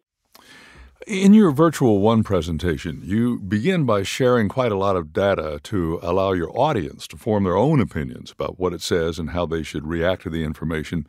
In 1.08 1.34
your 1.34 1.51
Virtual 1.51 2.00
One 2.00 2.24
presentation, 2.24 3.01
you 3.03 3.39
begin 3.39 3.86
by 3.86 4.03
sharing 4.03 4.50
quite 4.50 4.72
a 4.72 4.77
lot 4.77 4.98
of 4.98 5.13
data 5.13 5.60
to 5.63 6.00
allow 6.03 6.34
your 6.34 6.51
audience 6.58 7.08
to 7.08 7.17
form 7.17 7.46
their 7.46 7.55
own 7.55 7.79
opinions 7.79 8.31
about 8.31 8.60
what 8.60 8.74
it 8.74 8.81
says 8.81 9.17
and 9.17 9.29
how 9.29 9.46
they 9.46 9.63
should 9.63 9.88
react 9.88 10.24
to 10.24 10.29
the 10.29 10.43
information. 10.43 11.08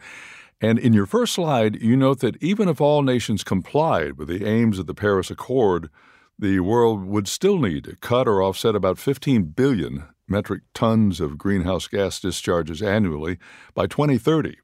And 0.60 0.78
in 0.78 0.92
your 0.92 1.06
first 1.06 1.34
slide, 1.34 1.82
you 1.82 1.96
note 1.96 2.20
that 2.20 2.40
even 2.42 2.68
if 2.68 2.80
all 2.80 3.02
nations 3.02 3.42
complied 3.42 4.16
with 4.16 4.28
the 4.28 4.46
aims 4.46 4.78
of 4.78 4.86
the 4.86 4.94
Paris 4.94 5.30
Accord, 5.30 5.90
the 6.40 6.60
world 6.60 7.04
would 7.04 7.28
still 7.28 7.58
need 7.58 7.84
to 7.84 7.96
cut 7.96 8.26
or 8.26 8.42
offset 8.42 8.74
about 8.74 8.98
15 8.98 9.44
billion 9.44 10.04
metric 10.26 10.62
tons 10.72 11.20
of 11.20 11.36
greenhouse 11.36 11.86
gas 11.86 12.18
discharges 12.18 12.80
annually 12.80 13.38
by 13.74 13.86
2030. 13.86 14.56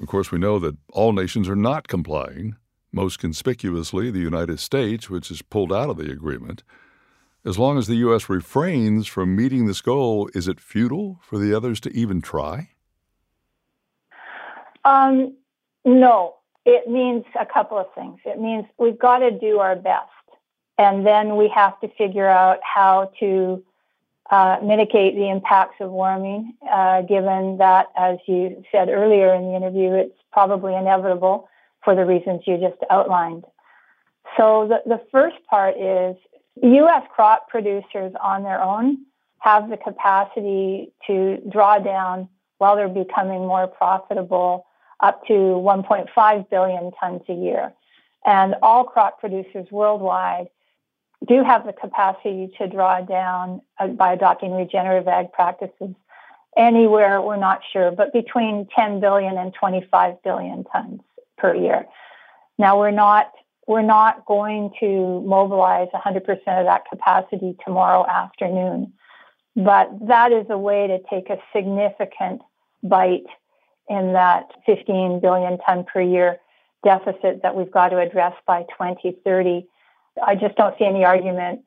Of 0.00 0.08
course, 0.08 0.32
we 0.32 0.38
know 0.38 0.58
that 0.58 0.76
all 0.90 1.12
nations 1.12 1.48
are 1.48 1.54
not 1.54 1.86
complying, 1.86 2.56
most 2.90 3.20
conspicuously 3.20 4.10
the 4.10 4.18
United 4.18 4.58
States, 4.58 5.08
which 5.08 5.28
has 5.28 5.42
pulled 5.42 5.72
out 5.72 5.90
of 5.90 5.96
the 5.96 6.10
agreement. 6.10 6.64
As 7.44 7.56
long 7.56 7.78
as 7.78 7.86
the 7.86 7.96
U.S. 7.96 8.28
refrains 8.28 9.06
from 9.06 9.36
meeting 9.36 9.66
this 9.66 9.80
goal, 9.80 10.28
is 10.34 10.48
it 10.48 10.60
futile 10.60 11.20
for 11.22 11.38
the 11.38 11.54
others 11.54 11.78
to 11.80 11.92
even 11.92 12.20
try? 12.20 12.70
Um, 14.84 15.36
no, 15.84 16.34
it 16.64 16.90
means 16.90 17.24
a 17.38 17.46
couple 17.46 17.78
of 17.78 17.86
things. 17.94 18.18
It 18.24 18.40
means 18.40 18.64
we've 18.78 18.98
got 18.98 19.18
to 19.18 19.30
do 19.30 19.58
our 19.58 19.76
best, 19.76 20.10
and 20.82 21.06
then 21.06 21.36
we 21.36 21.48
have 21.48 21.78
to 21.80 21.88
figure 21.96 22.28
out 22.28 22.58
how 22.62 23.12
to 23.20 23.62
uh, 24.30 24.58
mitigate 24.62 25.14
the 25.14 25.28
impacts 25.28 25.76
of 25.80 25.90
warming, 25.90 26.54
uh, 26.70 27.02
given 27.02 27.58
that, 27.58 27.86
as 27.96 28.18
you 28.26 28.64
said 28.72 28.88
earlier 28.88 29.32
in 29.32 29.42
the 29.48 29.54
interview, 29.54 29.92
it's 29.92 30.18
probably 30.32 30.74
inevitable 30.74 31.48
for 31.84 31.94
the 31.94 32.04
reasons 32.04 32.40
you 32.46 32.58
just 32.58 32.82
outlined. 32.90 33.44
So, 34.36 34.66
the, 34.68 34.82
the 34.88 35.00
first 35.12 35.36
part 35.48 35.76
is 35.76 36.16
U.S. 36.62 37.02
crop 37.14 37.48
producers 37.48 38.12
on 38.20 38.42
their 38.42 38.60
own 38.60 38.98
have 39.38 39.68
the 39.70 39.76
capacity 39.76 40.92
to 41.06 41.38
draw 41.48 41.78
down 41.78 42.28
while 42.58 42.76
they're 42.76 42.88
becoming 42.88 43.40
more 43.40 43.66
profitable 43.66 44.66
up 45.00 45.26
to 45.26 45.32
1.5 45.32 46.50
billion 46.50 46.90
tons 46.98 47.22
a 47.28 47.34
year. 47.34 47.72
And 48.24 48.54
all 48.62 48.84
crop 48.84 49.20
producers 49.20 49.66
worldwide 49.70 50.46
do 51.26 51.42
have 51.44 51.66
the 51.66 51.72
capacity 51.72 52.52
to 52.58 52.68
draw 52.68 53.00
down 53.00 53.62
uh, 53.78 53.88
by 53.88 54.12
adopting 54.12 54.52
regenerative 54.52 55.08
ag 55.08 55.32
practices 55.32 55.94
anywhere, 56.56 57.20
we're 57.20 57.36
not 57.36 57.60
sure, 57.72 57.90
but 57.90 58.12
between 58.12 58.66
10 58.76 59.00
billion 59.00 59.38
and 59.38 59.54
25 59.54 60.22
billion 60.22 60.64
tons 60.64 61.00
per 61.38 61.54
year. 61.54 61.86
Now 62.58 62.78
we're 62.78 62.90
not 62.90 63.32
we're 63.68 63.82
not 63.82 64.26
going 64.26 64.72
to 64.80 65.22
mobilize 65.24 65.86
100% 65.94 66.20
of 66.28 66.66
that 66.66 66.82
capacity 66.90 67.56
tomorrow 67.64 68.04
afternoon, 68.04 68.92
but 69.54 69.88
that 70.08 70.32
is 70.32 70.46
a 70.50 70.58
way 70.58 70.88
to 70.88 70.98
take 71.08 71.30
a 71.30 71.38
significant 71.54 72.42
bite 72.82 73.22
in 73.88 74.14
that 74.14 74.50
15 74.66 75.20
billion 75.20 75.58
ton 75.58 75.84
per 75.84 76.00
year 76.02 76.38
deficit 76.84 77.42
that 77.42 77.54
we've 77.54 77.70
got 77.70 77.90
to 77.90 77.98
address 77.98 78.34
by 78.46 78.62
2030 78.62 79.66
I 80.24 80.34
just 80.34 80.56
don't 80.56 80.76
see 80.78 80.84
any 80.84 81.04
argument 81.04 81.62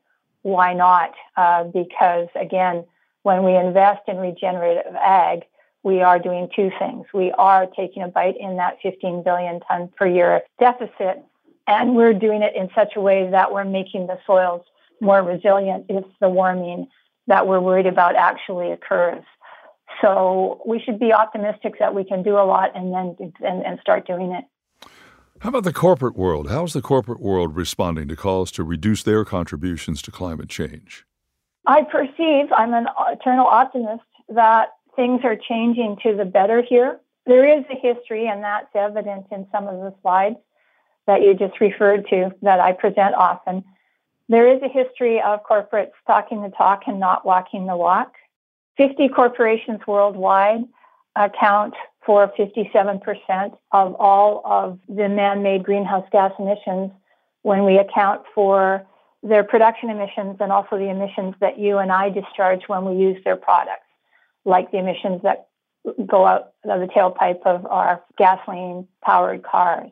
why 0.46 0.74
not, 0.74 1.12
uh, 1.38 1.64
because 1.64 2.28
again, 2.36 2.86
when 3.24 3.44
we 3.44 3.56
invest 3.56 4.02
in 4.08 4.18
regenerative 4.18 4.94
ag, 4.96 5.42
we 5.82 6.02
are 6.02 6.20
doing 6.20 6.50
two 6.56 6.70
things. 6.78 7.08
We 7.16 7.32
are 7.32 7.66
taking 7.66 8.04
a 8.04 8.08
bite 8.08 8.36
in 8.40 8.58
that 8.58 8.78
15 8.84 9.24
billion 9.24 9.60
ton 9.62 9.90
per 9.98 10.06
year 10.06 10.42
deficit, 10.60 11.24
and 11.68 11.96
we're 11.96 12.14
doing 12.14 12.44
it 12.44 12.56
in 12.56 12.70
such 12.76 12.96
a 12.96 13.02
way 13.02 13.28
that 13.32 13.52
we're 13.52 13.66
making 13.66 14.06
the 14.06 14.20
soils 14.28 14.62
more 15.02 15.24
resilient 15.24 15.86
if 15.90 16.06
the 16.22 16.30
warming 16.30 16.88
that 17.26 17.48
we're 17.48 17.60
worried 17.60 17.88
about 17.88 18.16
actually 18.16 18.72
occurs. 18.72 19.24
So 20.02 20.62
we 20.66 20.80
should 20.80 21.00
be 21.00 21.12
optimistic 21.12 21.80
that 21.80 21.96
we 21.96 22.04
can 22.04 22.22
do 22.22 22.38
a 22.38 22.46
lot 22.46 22.72
and 22.76 22.94
then 22.94 23.34
and, 23.42 23.66
and 23.66 23.80
start 23.80 24.06
doing 24.06 24.32
it. 24.32 24.46
How 25.46 25.50
about 25.50 25.64
the 25.64 25.74
corporate 25.74 26.16
world? 26.16 26.50
How 26.50 26.64
is 26.64 26.74
the 26.74 26.82
corporate 26.82 27.20
world 27.20 27.56
responding 27.56 28.08
to 28.08 28.16
calls 28.16 28.50
to 28.54 28.64
reduce 28.64 29.04
their 29.04 29.24
contributions 29.24 30.02
to 30.02 30.10
climate 30.10 30.50
change? 30.50 31.06
I 31.68 31.84
perceive, 31.84 32.52
I'm 32.52 32.74
an 32.74 32.88
eternal 33.10 33.46
optimist, 33.46 34.02
that 34.30 34.70
things 34.96 35.22
are 35.24 35.36
changing 35.36 35.98
to 36.02 36.16
the 36.16 36.26
better 36.26 36.64
here. 36.64 37.00
There 37.28 37.48
is 37.60 37.64
a 37.70 37.76
history, 37.76 38.28
and 38.28 38.44
that's 38.44 38.74
evident 38.74 39.28
in 39.32 39.46
some 39.52 39.68
of 39.68 39.76
the 39.82 39.94
slides 40.02 40.38
that 41.06 41.22
you 41.22 41.36
just 41.36 41.62
referred 41.62 42.08
to 42.10 42.32
that 42.42 42.60
I 42.60 42.72
present 42.72 43.14
often. 43.14 43.64
There 44.28 44.52
is 44.52 44.64
a 44.64 44.68
history 44.68 45.22
of 45.22 45.42
corporates 45.44 45.92
talking 46.08 46.42
the 46.42 46.50
talk 46.50 46.88
and 46.88 47.00
not 47.00 47.24
walking 47.24 47.68
the 47.68 47.78
walk. 47.78 48.14
50 48.78 49.10
corporations 49.10 49.82
worldwide 49.86 50.64
account 51.16 51.76
for 52.06 52.32
57% 52.38 53.58
of 53.72 53.96
all 53.96 54.42
of 54.46 54.80
the 54.88 55.10
man 55.10 55.42
made 55.42 55.64
greenhouse 55.64 56.06
gas 56.12 56.32
emissions 56.38 56.92
when 57.42 57.66
we 57.66 57.78
account 57.78 58.22
for 58.34 58.86
their 59.24 59.44
production 59.44 59.90
emissions 59.90 60.38
and 60.40 60.52
also 60.52 60.78
the 60.78 60.90
emissions 60.90 61.34
that 61.42 61.58
you 61.58 61.80
and 61.80 61.92
I 61.92 62.10
discharge 62.10 62.64
when 62.68 62.86
we 62.86 62.96
use 63.02 63.22
their 63.24 63.36
products, 63.36 63.88
like 64.46 64.72
the 64.72 64.78
emissions 64.78 65.22
that 65.24 65.48
go 66.06 66.26
out 66.26 66.54
of 66.64 66.80
the 66.80 66.88
tailpipe 66.88 67.42
of 67.46 67.66
our 67.66 68.04
gasoline 68.18 68.88
powered 69.04 69.44
cars. 69.44 69.92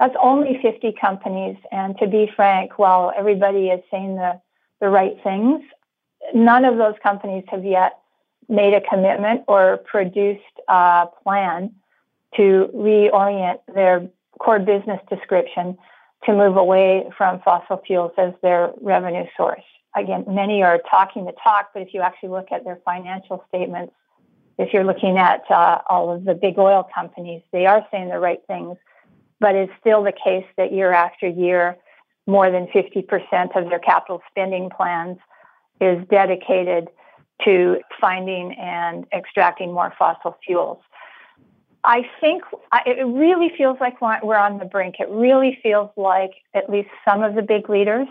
That's 0.00 0.14
only 0.20 0.58
50 0.60 0.94
companies. 1.00 1.56
And 1.70 1.96
to 1.98 2.06
be 2.06 2.30
frank, 2.34 2.78
while 2.78 3.12
everybody 3.16 3.68
is 3.68 3.80
saying 3.90 4.16
the, 4.16 4.40
the 4.80 4.88
right 4.88 5.16
things, 5.22 5.62
none 6.34 6.64
of 6.64 6.76
those 6.76 6.94
companies 7.02 7.44
have 7.48 7.64
yet 7.64 7.98
made 8.48 8.74
a 8.74 8.80
commitment 8.80 9.42
or 9.48 9.78
produced 9.78 10.42
a 10.68 11.06
plan 11.22 11.72
to 12.36 12.70
reorient 12.74 13.58
their 13.74 14.08
core 14.38 14.58
business 14.58 15.00
description 15.08 15.76
to 16.24 16.32
move 16.32 16.56
away 16.56 17.08
from 17.16 17.40
fossil 17.40 17.80
fuels 17.86 18.12
as 18.18 18.32
their 18.42 18.72
revenue 18.80 19.24
source. 19.36 19.62
Again, 19.94 20.24
many 20.26 20.62
are 20.62 20.80
talking 20.90 21.24
the 21.24 21.34
talk, 21.42 21.70
but 21.72 21.82
if 21.82 21.94
you 21.94 22.00
actually 22.00 22.30
look 22.30 22.50
at 22.50 22.64
their 22.64 22.80
financial 22.84 23.44
statements, 23.48 23.92
if 24.58 24.72
you're 24.72 24.84
looking 24.84 25.18
at 25.18 25.48
uh, 25.50 25.78
all 25.88 26.12
of 26.12 26.24
the 26.24 26.34
big 26.34 26.58
oil 26.58 26.88
companies, 26.94 27.42
they 27.52 27.66
are 27.66 27.86
saying 27.90 28.08
the 28.08 28.18
right 28.18 28.40
things, 28.46 28.76
but 29.40 29.54
it's 29.54 29.72
still 29.80 30.02
the 30.02 30.12
case 30.12 30.46
that 30.56 30.72
year 30.72 30.92
after 30.92 31.28
year, 31.28 31.76
more 32.26 32.50
than 32.50 32.66
50% 32.68 33.56
of 33.56 33.68
their 33.68 33.78
capital 33.78 34.22
spending 34.30 34.70
plans 34.70 35.18
is 35.80 36.06
dedicated 36.08 36.88
to 37.44 37.80
finding 38.00 38.52
and 38.54 39.06
extracting 39.12 39.72
more 39.72 39.92
fossil 39.98 40.36
fuels. 40.44 40.78
I 41.84 42.08
think 42.20 42.44
it 42.86 43.06
really 43.06 43.52
feels 43.56 43.76
like 43.80 44.00
we're 44.00 44.36
on 44.36 44.58
the 44.58 44.64
brink. 44.64 44.96
It 45.00 45.08
really 45.10 45.58
feels 45.62 45.90
like 45.96 46.32
at 46.54 46.70
least 46.70 46.88
some 47.04 47.22
of 47.22 47.34
the 47.34 47.42
big 47.42 47.68
leaders 47.68 48.08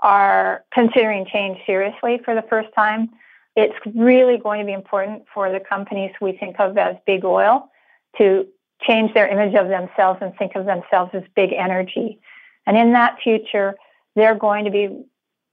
are 0.00 0.64
considering 0.72 1.24
change 1.26 1.58
seriously 1.64 2.20
for 2.24 2.34
the 2.34 2.42
first 2.42 2.68
time. 2.74 3.10
It's 3.54 3.74
really 3.94 4.36
going 4.36 4.60
to 4.60 4.66
be 4.66 4.74
important 4.74 5.24
for 5.32 5.50
the 5.50 5.60
companies 5.60 6.12
we 6.20 6.32
think 6.32 6.60
of 6.60 6.76
as 6.76 6.96
big 7.06 7.24
oil 7.24 7.70
to 8.18 8.46
change 8.82 9.14
their 9.14 9.26
image 9.26 9.54
of 9.54 9.68
themselves 9.68 10.18
and 10.20 10.36
think 10.36 10.54
of 10.54 10.66
themselves 10.66 11.12
as 11.14 11.22
big 11.34 11.54
energy. 11.54 12.20
And 12.66 12.76
in 12.76 12.92
that 12.92 13.18
future, 13.22 13.76
they're 14.14 14.34
going 14.34 14.66
to 14.66 14.70
be 14.70 15.06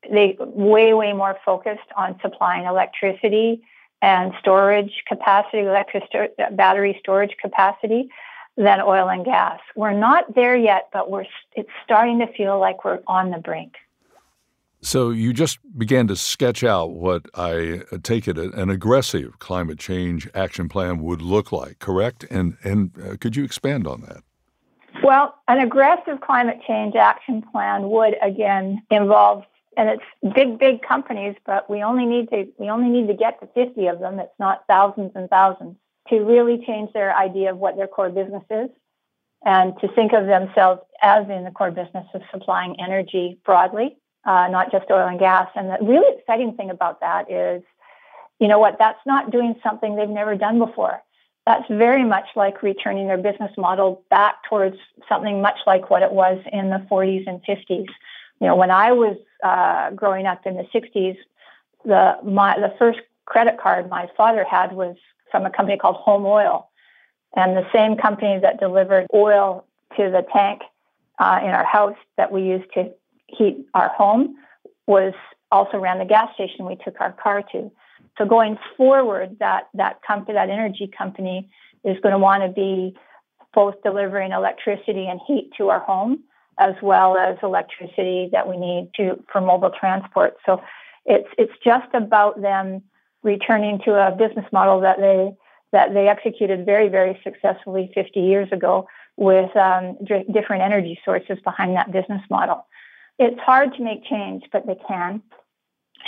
they 0.10 0.36
way 0.39 0.94
way 0.94 1.13
more 1.13 1.38
focused 1.46 1.92
on 1.96 2.20
supplying 2.22 2.66
electricity 2.66 3.62
and 4.02 4.34
storage 4.39 5.04
capacity, 5.08 5.60
electric 5.60 6.04
sto- 6.08 6.28
battery 6.52 6.98
storage 7.00 7.36
capacity 7.42 8.10
than 8.58 8.82
oil 8.82 9.10
and 9.10 9.26
gas. 9.26 9.60
We're 9.76 9.94
not 9.94 10.36
there 10.36 10.56
yet, 10.56 10.89
but 10.92 11.10
we're 11.10 11.26
it's 11.56 11.70
starting 11.84 12.20
to 12.20 12.28
feel 12.34 12.60
like 12.60 12.84
we're 12.84 13.00
on 13.08 13.32
the 13.32 13.38
brink. 13.38 13.74
So 14.82 15.12
you 15.12 15.32
just 15.32 15.60
began 15.78 16.08
to 16.08 16.16
sketch 16.18 16.62
out 16.62 16.92
what 16.92 17.26
I 17.36 17.84
take 18.04 18.28
it 18.28 18.38
an 18.38 18.70
aggressive 18.70 19.39
climate 19.39 19.80
change 19.80 20.30
action 20.36 20.68
plan 20.68 21.02
would 21.02 21.22
look 21.22 21.54
like, 21.54 21.80
correct? 21.80 22.26
And 22.30 22.58
and 22.63 22.92
uh, 23.02 23.16
could 23.18 23.36
you 23.36 23.46
expand 23.46 23.88
on 23.88 24.02
that? 24.02 24.24
Well, 25.02 25.36
an 25.48 25.60
aggressive 25.60 26.20
climate 26.22 26.60
change 26.68 26.96
action 26.96 27.42
plan 27.42 27.89
would 27.89 28.16
again 28.22 28.84
involve 28.92 29.46
and 29.77 29.89
it's 29.89 30.33
big, 30.36 30.59
big 30.59 30.81
companies, 30.81 31.36
but 31.45 31.69
we 31.69 31.83
only 31.83 32.05
need 32.05 32.29
to 32.29 32.47
we 32.57 32.69
only 32.69 32.89
need 32.89 33.07
to 33.07 33.13
get 33.13 33.39
to 33.41 33.47
50 33.47 33.88
of 33.88 33.99
them. 33.99 34.19
It's 34.19 34.39
not 34.39 34.63
thousands 34.67 35.12
and 35.15 35.29
thousands 35.29 35.75
to 36.09 36.19
really 36.19 36.63
change 36.65 36.91
their 36.93 37.15
idea 37.15 37.51
of 37.51 37.57
what 37.57 37.77
their 37.77 37.88
core 37.88 38.09
business 38.09 38.43
is, 38.49 38.69
and 39.45 39.73
to 39.79 39.88
think 39.89 40.13
of 40.13 40.25
themselves 40.25 40.81
as 41.01 41.29
in 41.29 41.43
the 41.43 41.51
core 41.51 41.71
business 41.71 42.05
of 42.13 42.21
supplying 42.31 42.79
energy 42.79 43.39
broadly, 43.45 43.97
uh, 44.25 44.47
not 44.49 44.71
just 44.71 44.89
oil 44.89 45.07
and 45.07 45.19
gas. 45.19 45.49
And 45.55 45.69
the 45.69 45.77
really 45.81 46.17
exciting 46.17 46.55
thing 46.55 46.69
about 46.69 47.01
that 47.01 47.29
is, 47.29 47.63
you 48.39 48.47
know 48.47 48.59
what? 48.59 48.77
That's 48.79 48.99
not 49.05 49.31
doing 49.31 49.55
something 49.63 49.95
they've 49.95 50.09
never 50.09 50.36
done 50.36 50.59
before. 50.59 51.01
That's 51.45 51.67
very 51.69 52.05
much 52.05 52.27
like 52.36 52.63
returning 52.63 53.07
their 53.07 53.17
business 53.17 53.51
model 53.57 54.03
back 54.09 54.43
towards 54.49 54.77
something 55.09 55.41
much 55.41 55.57
like 55.67 55.89
what 55.89 56.01
it 56.01 56.12
was 56.12 56.39
in 56.51 56.69
the 56.69 56.86
40s 56.89 57.27
and 57.27 57.41
50s 57.43 57.88
You 58.39 58.48
know, 58.48 58.56
when 58.56 58.72
I 58.72 58.91
was 58.91 59.17
uh, 59.43 59.91
growing 59.91 60.26
up 60.26 60.46
in 60.46 60.56
the 60.56 60.63
60s, 60.74 61.17
the 61.86 62.17
my 62.24 62.58
the 62.58 62.74
first 62.80 63.00
credit 63.26 63.60
card 63.62 63.89
my 63.89 64.10
father 64.15 64.46
had 64.50 64.74
was 64.74 64.96
from 65.32 65.46
a 65.46 65.50
company 65.50 65.78
called 65.78 65.98
Home 65.98 66.26
Oil, 66.26 66.69
and 67.36 67.58
the 67.58 67.67
same 67.74 67.98
company 67.98 68.39
that 68.41 68.60
delivered 68.60 69.08
oil 69.13 69.65
to 69.98 70.10
the 70.10 70.26
tank 70.34 70.62
uh, 71.19 71.39
in 71.43 71.50
our 71.50 71.65
house 71.65 71.98
that 72.17 72.32
we 72.32 72.43
used 72.43 72.72
to 72.74 72.91
heat 73.28 73.65
our 73.74 73.89
home 73.89 74.36
was 74.88 75.13
also 75.52 75.78
ran 75.78 76.00
the 76.00 76.06
gas 76.06 76.34
station 76.34 76.65
we 76.65 76.76
took 76.76 77.00
our 77.00 77.13
car 77.13 77.43
to. 77.52 77.72
So 78.17 78.26
going 78.26 78.58
forward, 78.78 79.38
that 79.39 79.69
that 79.74 80.02
company, 80.06 80.36
that 80.36 80.50
energy 80.50 80.89
company, 80.96 81.50
is 81.84 82.00
going 82.02 82.13
to 82.13 82.19
want 82.19 82.43
to 82.43 82.50
be 82.50 82.96
both 83.54 83.76
delivering 83.84 84.32
electricity 84.32 85.08
and 85.08 85.19
heat 85.28 85.52
to 85.58 85.69
our 85.69 85.80
home, 85.80 86.24
as 86.58 86.76
well 86.82 87.18
as 87.18 87.38
electricity 87.44 88.30
that 88.32 88.48
we 88.48 88.58
need 88.58 88.89
to 88.96 89.24
for 89.32 89.42
mobile 89.42 89.72
transport. 89.72 90.38
So 90.46 90.62
it's 91.06 91.28
it's 91.38 91.54
just 91.63 91.88
about 91.94 92.42
them 92.42 92.84
returning 93.24 93.80
to 93.86 93.96
a 93.96 94.12
business 94.12 94.46
model 94.52 94.82
that 94.82 95.00
they 95.00 95.34
that 95.72 95.94
they 95.94 96.08
executed 96.08 96.66
very 96.66 96.89
very 96.89 97.20
successfully 97.24 97.92
50 97.94 98.20
years 98.20 98.50
ago 98.52 98.88
with 99.16 99.56
um, 99.56 99.98
d- 100.04 100.26
different 100.32 100.63
energy 100.63 101.00
sources 101.06 101.38
behind 101.44 101.76
that 101.76 101.92
business 101.92 102.22
model. 102.30 102.66
It's 103.20 103.39
hard 103.39 103.74
to 103.76 103.84
make 103.84 104.04
change, 104.06 104.44
but 104.52 104.66
they 104.66 104.78
can, 104.88 105.22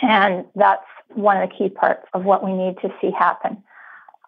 and 0.01 0.45
that's 0.55 0.83
one 1.09 1.41
of 1.41 1.47
the 1.47 1.55
key 1.55 1.69
parts 1.69 2.07
of 2.13 2.25
what 2.25 2.43
we 2.43 2.51
need 2.51 2.77
to 2.81 2.91
see 2.99 3.11
happen. 3.11 3.63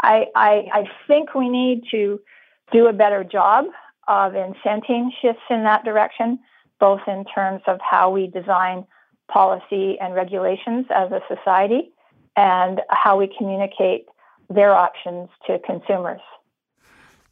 I, 0.01 0.27
I, 0.35 0.67
I 0.71 0.89
think 1.07 1.33
we 1.33 1.49
need 1.49 1.83
to 1.91 2.19
do 2.71 2.87
a 2.87 2.93
better 2.93 3.23
job 3.23 3.65
of 4.07 4.33
incenting 4.33 5.09
shifts 5.21 5.43
in 5.49 5.63
that 5.63 5.83
direction, 5.83 6.39
both 6.79 7.01
in 7.07 7.25
terms 7.25 7.61
of 7.67 7.79
how 7.81 8.09
we 8.09 8.27
design 8.27 8.85
policy 9.27 9.97
and 9.99 10.13
regulations 10.13 10.85
as 10.89 11.11
a 11.11 11.21
society 11.27 11.91
and 12.35 12.81
how 12.89 13.17
we 13.17 13.29
communicate 13.37 14.05
their 14.49 14.73
options 14.73 15.29
to 15.45 15.59
consumers. 15.59 16.21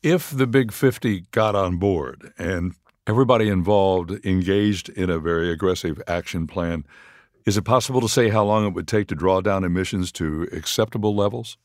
If 0.03 0.29
the 0.29 0.47
Big 0.47 0.71
50 0.71 1.25
got 1.31 1.55
on 1.55 1.77
board 1.77 2.33
and 2.37 2.73
everybody 3.07 3.49
involved 3.49 4.25
engaged 4.25 4.89
in 4.89 5.09
a 5.09 5.19
very 5.19 5.51
aggressive 5.51 6.01
action 6.07 6.47
plan, 6.47 6.85
is 7.45 7.57
it 7.57 7.63
possible 7.63 8.01
to 8.01 8.09
say 8.09 8.29
how 8.29 8.43
long 8.43 8.67
it 8.67 8.73
would 8.73 8.87
take 8.87 9.07
to 9.07 9.15
draw 9.15 9.41
down 9.41 9.63
emissions 9.63 10.11
to 10.13 10.47
acceptable 10.51 11.15
levels? 11.15 11.57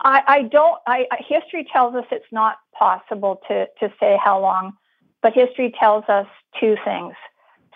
I, 0.00 0.22
I 0.26 0.42
don't. 0.42 0.78
I, 0.86 1.06
history 1.28 1.66
tells 1.72 1.94
us 1.94 2.04
it's 2.10 2.24
not 2.32 2.58
possible 2.78 3.40
to 3.48 3.66
to 3.80 3.92
say 3.98 4.18
how 4.22 4.40
long, 4.40 4.74
but 5.22 5.32
history 5.32 5.74
tells 5.78 6.04
us 6.08 6.26
two 6.58 6.76
things. 6.84 7.14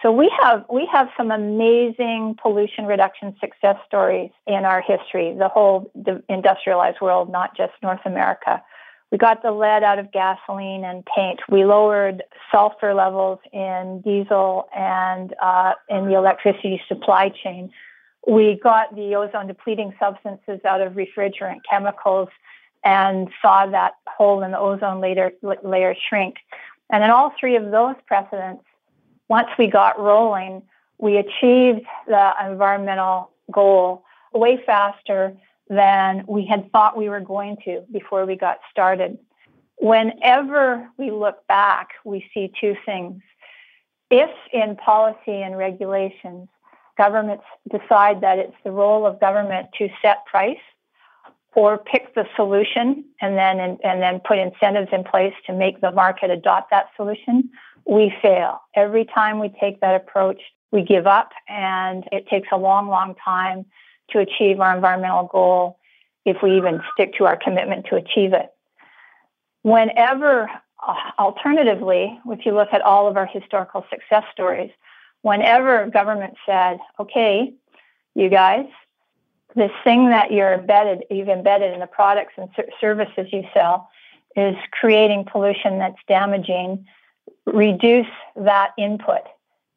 So 0.02 0.12
we 0.12 0.30
have 0.40 0.64
we 0.70 0.88
have 0.92 1.09
some 1.16 1.30
amazing 1.30 2.37
pollution 2.40 2.85
reduction 2.87 3.35
success 3.40 3.76
stories 3.87 4.30
in 4.46 4.64
our 4.64 4.82
history, 4.82 5.35
the 5.38 5.48
whole 5.48 5.90
industrialized 6.28 7.00
world, 7.00 7.30
not 7.30 7.56
just 7.56 7.72
North 7.82 8.04
America. 8.04 8.62
We 9.11 9.18
got 9.18 9.42
the 9.42 9.52
lead 9.52 9.82
out 9.85 9.98
of 9.98 10.12
gasoline 10.12 10.85
and 10.85 11.04
paint. 11.06 11.40
We 11.48 11.64
lowered 11.64 12.24
sulfur 12.52 12.92
levels 12.92 13.38
in 13.52 14.02
diesel 14.04 14.68
and 14.76 15.32
uh, 15.40 15.74
in 15.88 16.06
the 16.06 16.14
electricity 16.14 16.80
supply 16.88 17.30
chain 17.30 17.70
we 18.26 18.58
got 18.62 18.94
the 18.94 19.14
ozone 19.14 19.46
depleting 19.46 19.94
substances 20.00 20.60
out 20.64 20.80
of 20.80 20.94
refrigerant 20.94 21.60
chemicals 21.68 22.28
and 22.84 23.28
saw 23.40 23.66
that 23.66 23.94
hole 24.06 24.42
in 24.42 24.50
the 24.50 24.58
ozone 24.58 25.00
layer, 25.00 25.32
layer 25.62 25.94
shrink. 26.08 26.36
And 26.90 27.02
in 27.02 27.10
all 27.10 27.32
three 27.38 27.56
of 27.56 27.70
those 27.70 27.96
precedents, 28.06 28.64
once 29.28 29.48
we 29.58 29.68
got 29.68 29.98
rolling, 29.98 30.62
we 30.98 31.16
achieved 31.16 31.84
the 32.06 32.32
environmental 32.44 33.30
goal 33.50 34.04
way 34.32 34.60
faster 34.64 35.36
than 35.68 36.24
we 36.28 36.46
had 36.46 36.70
thought 36.70 36.96
we 36.96 37.08
were 37.08 37.20
going 37.20 37.56
to 37.64 37.84
before 37.92 38.24
we 38.24 38.36
got 38.36 38.58
started. 38.70 39.18
Whenever 39.78 40.88
we 40.96 41.10
look 41.10 41.46
back, 41.48 41.90
we 42.04 42.24
see 42.32 42.52
two 42.60 42.76
things. 42.86 43.20
If 44.10 44.30
in 44.52 44.76
policy 44.76 45.42
and 45.42 45.58
regulations 45.58 46.48
governments 46.96 47.44
decide 47.70 48.20
that 48.22 48.38
it's 48.38 48.56
the 48.64 48.70
role 48.70 49.06
of 49.06 49.20
government 49.20 49.68
to 49.78 49.88
set 50.02 50.24
price 50.26 50.59
or 51.54 51.78
pick 51.78 52.14
the 52.14 52.26
solution 52.37 53.04
and 53.20 53.37
then 53.37 53.59
and, 53.59 53.78
and 53.82 54.02
then 54.02 54.20
put 54.20 54.38
incentives 54.38 54.88
in 54.92 55.04
place 55.04 55.32
to 55.46 55.52
make 55.52 55.80
the 55.80 55.90
market 55.90 56.30
adopt 56.30 56.70
that 56.70 56.87
solution, 56.96 57.50
we 57.87 58.12
fail. 58.20 58.61
Every 58.74 59.04
time 59.04 59.38
we 59.38 59.48
take 59.61 59.80
that 59.80 59.94
approach, 59.94 60.40
we 60.70 60.82
give 60.82 61.06
up 61.06 61.30
and 61.48 62.04
it 62.12 62.28
takes 62.28 62.48
a 62.52 62.59
long, 62.59 62.88
long 62.88 63.14
time 63.24 63.64
to 64.11 64.18
achieve 64.18 64.61
our 64.61 64.74
environmental 64.74 65.28
goal 65.32 65.78
if 66.24 66.38
we 66.42 66.56
even 66.56 66.82
stick 66.92 67.14
to 67.14 67.24
our 67.24 67.37
commitment 67.37 67.87
to 67.87 67.96
achieve 67.96 68.32
it. 68.32 68.50
Whenever, 69.62 70.50
uh, 70.87 70.94
alternatively, 71.18 72.20
if 72.26 72.44
you 72.44 72.52
look 72.52 72.68
at 72.72 72.82
all 72.82 73.09
of 73.09 73.16
our 73.16 73.26
historical 73.26 73.85
success 73.88 74.24
stories, 74.32 74.70
whenever 75.26 75.88
government 75.88 76.34
said, 76.46 76.78
okay, 77.00 77.52
you 78.14 78.28
guys, 78.28 78.66
this 79.56 79.72
thing 79.82 80.10
that 80.10 80.30
you're 80.30 80.54
embedded, 80.54 81.02
you've 81.10 81.28
embedded 81.28 81.74
in 81.74 81.80
the 81.80 81.86
products 81.88 82.34
and 82.36 82.48
services 82.80 83.26
you 83.32 83.42
sell 83.52 83.90
is 84.36 84.54
creating 84.70 85.24
pollution 85.24 85.80
that's 85.80 85.98
damaging, 86.06 86.86
reduce 87.44 88.06
that 88.36 88.70
input 88.78 89.22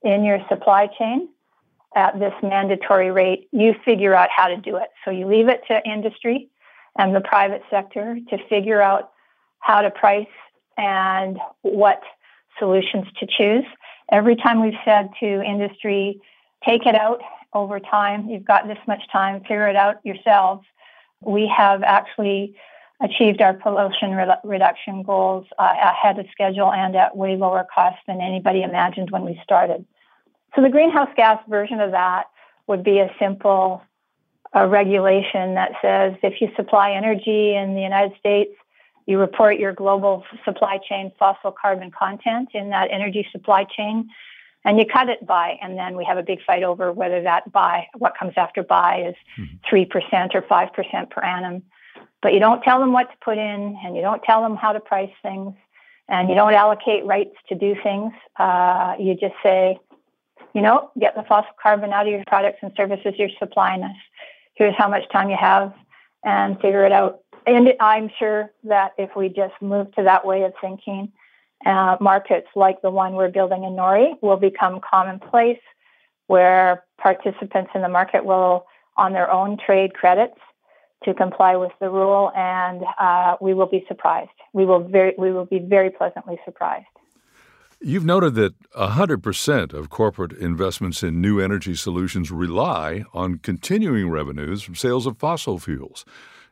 in 0.03 0.23
your 0.23 0.39
supply 0.49 0.85
chain 0.85 1.27
at 1.95 2.19
this 2.19 2.33
mandatory 2.43 3.09
rate. 3.09 3.47
You 3.51 3.73
figure 3.83 4.13
out 4.13 4.29
how 4.29 4.49
to 4.49 4.57
do 4.57 4.75
it. 4.75 4.89
So 5.03 5.09
you 5.09 5.25
leave 5.25 5.47
it 5.47 5.63
to 5.67 5.81
industry 5.83 6.47
and 6.95 7.15
the 7.15 7.21
private 7.21 7.63
sector 7.71 8.19
to 8.29 8.37
figure 8.49 8.83
out 8.83 9.13
how 9.57 9.81
to 9.81 9.89
price 9.89 10.27
and 10.77 11.39
what 11.63 12.03
solutions 12.59 13.05
to 13.19 13.25
choose. 13.25 13.65
Every 14.11 14.35
time 14.35 14.61
we've 14.61 14.79
said 14.85 15.09
to 15.19 15.41
industry, 15.41 16.21
take 16.65 16.85
it 16.85 16.95
out 16.95 17.21
over 17.53 17.79
time, 17.79 18.29
you've 18.29 18.45
got 18.45 18.67
this 18.67 18.77
much 18.87 19.01
time, 19.11 19.41
figure 19.41 19.67
it 19.67 19.75
out 19.75 19.97
yourselves, 20.03 20.65
we 21.21 21.51
have 21.55 21.83
actually 21.83 22.55
achieved 23.01 23.41
our 23.41 23.53
pollution 23.53 24.11
re- 24.11 24.35
reduction 24.43 25.03
goals 25.03 25.45
uh, 25.57 25.73
ahead 25.81 26.19
of 26.19 26.25
schedule 26.31 26.71
and 26.71 26.95
at 26.95 27.15
way 27.15 27.35
lower 27.35 27.65
cost 27.73 27.97
than 28.07 28.21
anybody 28.21 28.61
imagined 28.61 29.09
when 29.11 29.23
we 29.23 29.39
started. 29.43 29.85
So 30.55 30.61
the 30.61 30.69
greenhouse 30.69 31.09
gas 31.15 31.41
version 31.47 31.79
of 31.79 31.91
that 31.91 32.25
would 32.67 32.83
be 32.83 32.99
a 32.99 33.09
simple 33.19 33.81
uh, 34.55 34.65
regulation 34.65 35.55
that 35.55 35.71
says 35.81 36.13
if 36.23 36.41
you 36.41 36.49
supply 36.55 36.91
energy 36.91 37.55
in 37.55 37.75
the 37.75 37.81
United 37.81 38.17
States 38.19 38.51
you 39.09 39.17
report 39.17 39.57
your 39.57 39.73
global 39.73 40.23
supply 40.45 40.77
chain 40.87 41.11
fossil 41.17 41.51
carbon 41.51 41.89
content 41.89 42.49
in 42.53 42.69
that 42.69 42.89
energy 42.91 43.27
supply 43.31 43.63
chain, 43.63 44.07
and 44.63 44.77
you 44.77 44.85
cut 44.85 45.09
it 45.09 45.25
by. 45.25 45.57
And 45.63 45.75
then 45.75 45.97
we 45.97 46.05
have 46.05 46.19
a 46.19 46.21
big 46.21 46.43
fight 46.45 46.61
over 46.61 46.93
whether 46.93 47.19
that 47.23 47.51
by, 47.51 47.87
what 47.97 48.15
comes 48.15 48.33
after 48.37 48.61
by, 48.61 49.07
is 49.09 49.15
mm-hmm. 49.35 49.75
3% 49.75 50.35
or 50.35 50.43
5% 50.43 51.09
per 51.09 51.21
annum. 51.21 51.63
But 52.21 52.33
you 52.33 52.39
don't 52.39 52.61
tell 52.61 52.79
them 52.79 52.93
what 52.93 53.09
to 53.09 53.17
put 53.25 53.39
in, 53.39 53.79
and 53.83 53.95
you 53.95 54.03
don't 54.03 54.21
tell 54.21 54.43
them 54.43 54.55
how 54.55 54.73
to 54.73 54.79
price 54.79 55.09
things, 55.23 55.55
and 56.07 56.29
you 56.29 56.35
don't 56.35 56.53
allocate 56.53 57.03
rights 57.03 57.35
to 57.47 57.55
do 57.55 57.75
things. 57.81 58.13
Uh, 58.37 58.93
you 58.99 59.15
just 59.15 59.33
say, 59.41 59.79
you 60.53 60.61
know, 60.61 60.91
get 60.99 61.15
the 61.15 61.23
fossil 61.23 61.49
carbon 61.59 61.93
out 61.93 62.05
of 62.05 62.11
your 62.11 62.23
products 62.27 62.59
and 62.61 62.71
services 62.77 63.15
you're 63.17 63.29
supplying 63.39 63.81
us. 63.81 63.97
Here's 64.53 64.75
how 64.77 64.87
much 64.87 65.09
time 65.11 65.31
you 65.31 65.37
have, 65.39 65.73
and 66.23 66.61
figure 66.61 66.85
it 66.85 66.91
out 66.91 67.21
and 67.55 67.73
I'm 67.79 68.09
sure 68.19 68.51
that 68.63 68.93
if 68.97 69.15
we 69.15 69.29
just 69.29 69.53
move 69.61 69.93
to 69.95 70.03
that 70.03 70.25
way 70.25 70.43
of 70.43 70.53
thinking, 70.61 71.11
uh, 71.65 71.97
markets 71.99 72.47
like 72.55 72.81
the 72.81 72.89
one 72.89 73.13
we're 73.13 73.29
building 73.29 73.63
in 73.63 73.73
Nori 73.73 74.13
will 74.21 74.37
become 74.37 74.79
commonplace, 74.79 75.59
where 76.27 76.83
participants 76.97 77.71
in 77.75 77.81
the 77.81 77.89
market 77.89 78.23
will, 78.23 78.65
on 78.97 79.13
their 79.13 79.31
own, 79.31 79.57
trade 79.57 79.93
credits 79.93 80.39
to 81.03 81.13
comply 81.13 81.55
with 81.55 81.71
the 81.79 81.89
rule, 81.89 82.31
and 82.35 82.83
uh, 82.99 83.35
we 83.39 83.53
will 83.53 83.67
be 83.67 83.85
surprised. 83.87 84.31
We 84.53 84.65
will 84.65 84.81
very, 84.81 85.13
we 85.17 85.31
will 85.31 85.45
be 85.45 85.59
very 85.59 85.89
pleasantly 85.89 86.37
surprised. 86.45 86.87
You've 87.81 88.03
noted 88.03 88.35
that 88.35 88.59
100% 88.71 89.73
of 89.73 89.89
corporate 89.89 90.33
investments 90.33 91.01
in 91.01 91.21
new 91.21 91.39
energy 91.39 91.75
solutions 91.75 92.29
rely 92.29 93.05
on 93.13 93.37
continuing 93.37 94.09
revenues 94.09 94.61
from 94.63 94.75
sales 94.75 95.05
of 95.05 95.17
fossil 95.17 95.59
fuels. 95.59 96.03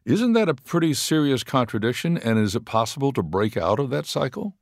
Isn't 0.07 0.31
that 0.33 0.47
a 0.47 0.53
pretty 0.53 0.93
serious 0.93 1.43
contradiction? 1.43 2.17
And 2.17 2.39
is 2.39 2.55
it 2.55 2.63
possible 2.63 3.11
to 3.11 3.21
break 3.21 3.57
out 3.57 3.77
of 3.77 3.89
that 3.89 4.05
cycle? 4.05 4.55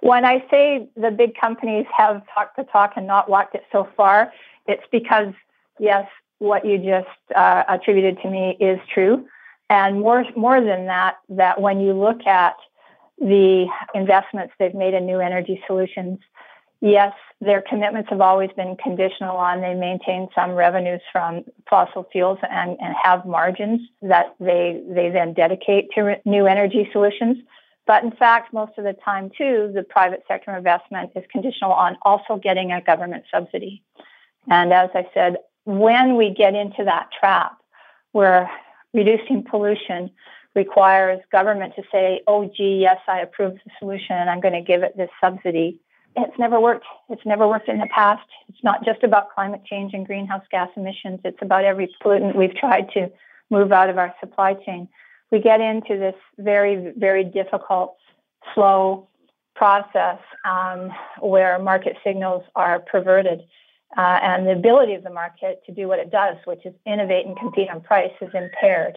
When 0.00 0.24
I 0.24 0.44
say 0.50 0.88
the 0.96 1.12
big 1.12 1.36
companies 1.40 1.86
have 1.96 2.20
talked 2.34 2.56
the 2.56 2.64
talk 2.64 2.94
and 2.96 3.06
not 3.06 3.30
walked 3.30 3.54
it 3.54 3.62
so 3.70 3.88
far, 3.96 4.32
it's 4.66 4.82
because, 4.90 5.32
yes, 5.78 6.08
what 6.38 6.66
you 6.66 6.78
just 6.78 7.06
uh, 7.36 7.62
attributed 7.68 8.18
to 8.22 8.28
me 8.28 8.56
is 8.58 8.80
true. 8.92 9.24
And 9.70 10.00
more, 10.00 10.24
more 10.36 10.60
than 10.60 10.86
that, 10.86 11.18
that 11.28 11.60
when 11.60 11.80
you 11.80 11.92
look 11.92 12.26
at 12.26 12.56
the 13.18 13.66
investments 13.94 14.52
they've 14.58 14.74
made 14.74 14.94
in 14.94 15.06
new 15.06 15.20
energy 15.20 15.62
solutions, 15.68 16.18
yes, 16.84 17.14
their 17.40 17.62
commitments 17.62 18.10
have 18.10 18.20
always 18.20 18.50
been 18.56 18.76
conditional 18.76 19.36
on 19.36 19.60
they 19.60 19.74
maintain 19.74 20.28
some 20.34 20.52
revenues 20.52 21.00
from 21.10 21.44
fossil 21.68 22.06
fuels 22.12 22.38
and, 22.48 22.76
and 22.80 22.94
have 23.02 23.24
margins 23.24 23.80
that 24.02 24.34
they 24.38 24.82
they 24.88 25.10
then 25.10 25.32
dedicate 25.32 25.90
to 25.94 26.02
re- 26.02 26.22
new 26.24 26.46
energy 26.46 26.88
solutions. 26.92 27.38
But 27.86 28.04
in 28.04 28.12
fact, 28.12 28.52
most 28.52 28.72
of 28.78 28.84
the 28.84 28.94
time, 29.04 29.30
too, 29.36 29.70
the 29.74 29.82
private 29.82 30.22
sector 30.26 30.56
investment 30.56 31.10
is 31.14 31.24
conditional 31.30 31.72
on 31.72 31.98
also 32.02 32.36
getting 32.36 32.72
a 32.72 32.80
government 32.80 33.24
subsidy. 33.32 33.82
And 34.48 34.72
as 34.72 34.90
I 34.94 35.06
said, 35.12 35.36
when 35.64 36.16
we 36.16 36.30
get 36.30 36.54
into 36.54 36.84
that 36.84 37.08
trap 37.18 37.58
where 38.12 38.50
reducing 38.94 39.42
pollution 39.42 40.10
requires 40.54 41.20
government 41.32 41.74
to 41.76 41.82
say, 41.92 42.22
oh, 42.26 42.50
gee, 42.56 42.78
yes, 42.80 42.98
I 43.08 43.20
approve 43.20 43.54
the 43.54 43.70
solution 43.78 44.16
and 44.16 44.30
I'm 44.30 44.40
going 44.40 44.54
to 44.54 44.62
give 44.62 44.82
it 44.82 44.96
this 44.96 45.10
subsidy, 45.20 45.80
it's 46.16 46.38
never 46.38 46.60
worked. 46.60 46.84
It's 47.08 47.24
never 47.24 47.46
worked 47.48 47.68
in 47.68 47.78
the 47.78 47.88
past. 47.94 48.26
It's 48.48 48.62
not 48.62 48.84
just 48.84 49.02
about 49.02 49.34
climate 49.34 49.62
change 49.64 49.94
and 49.94 50.06
greenhouse 50.06 50.44
gas 50.50 50.68
emissions, 50.76 51.20
it's 51.24 51.38
about 51.42 51.64
every 51.64 51.94
pollutant 52.02 52.36
we've 52.36 52.54
tried 52.54 52.90
to 52.94 53.10
move 53.50 53.72
out 53.72 53.90
of 53.90 53.98
our 53.98 54.14
supply 54.20 54.54
chain 54.54 54.88
we 55.34 55.40
get 55.40 55.60
into 55.60 55.98
this 55.98 56.14
very, 56.38 56.92
very 56.96 57.24
difficult, 57.24 57.96
slow 58.54 59.08
process 59.56 60.18
um, 60.44 60.92
where 61.20 61.58
market 61.58 61.96
signals 62.04 62.44
are 62.54 62.78
perverted. 62.78 63.40
Uh, 63.96 64.18
and 64.22 64.46
the 64.46 64.52
ability 64.52 64.94
of 64.94 65.02
the 65.02 65.10
market 65.10 65.60
to 65.66 65.72
do 65.72 65.88
what 65.88 65.98
it 65.98 66.10
does, 66.10 66.36
which 66.44 66.64
is 66.64 66.72
innovate 66.86 67.26
and 67.26 67.36
compete 67.36 67.68
on 67.68 67.80
price, 67.80 68.12
is 68.20 68.30
impaired. 68.32 68.96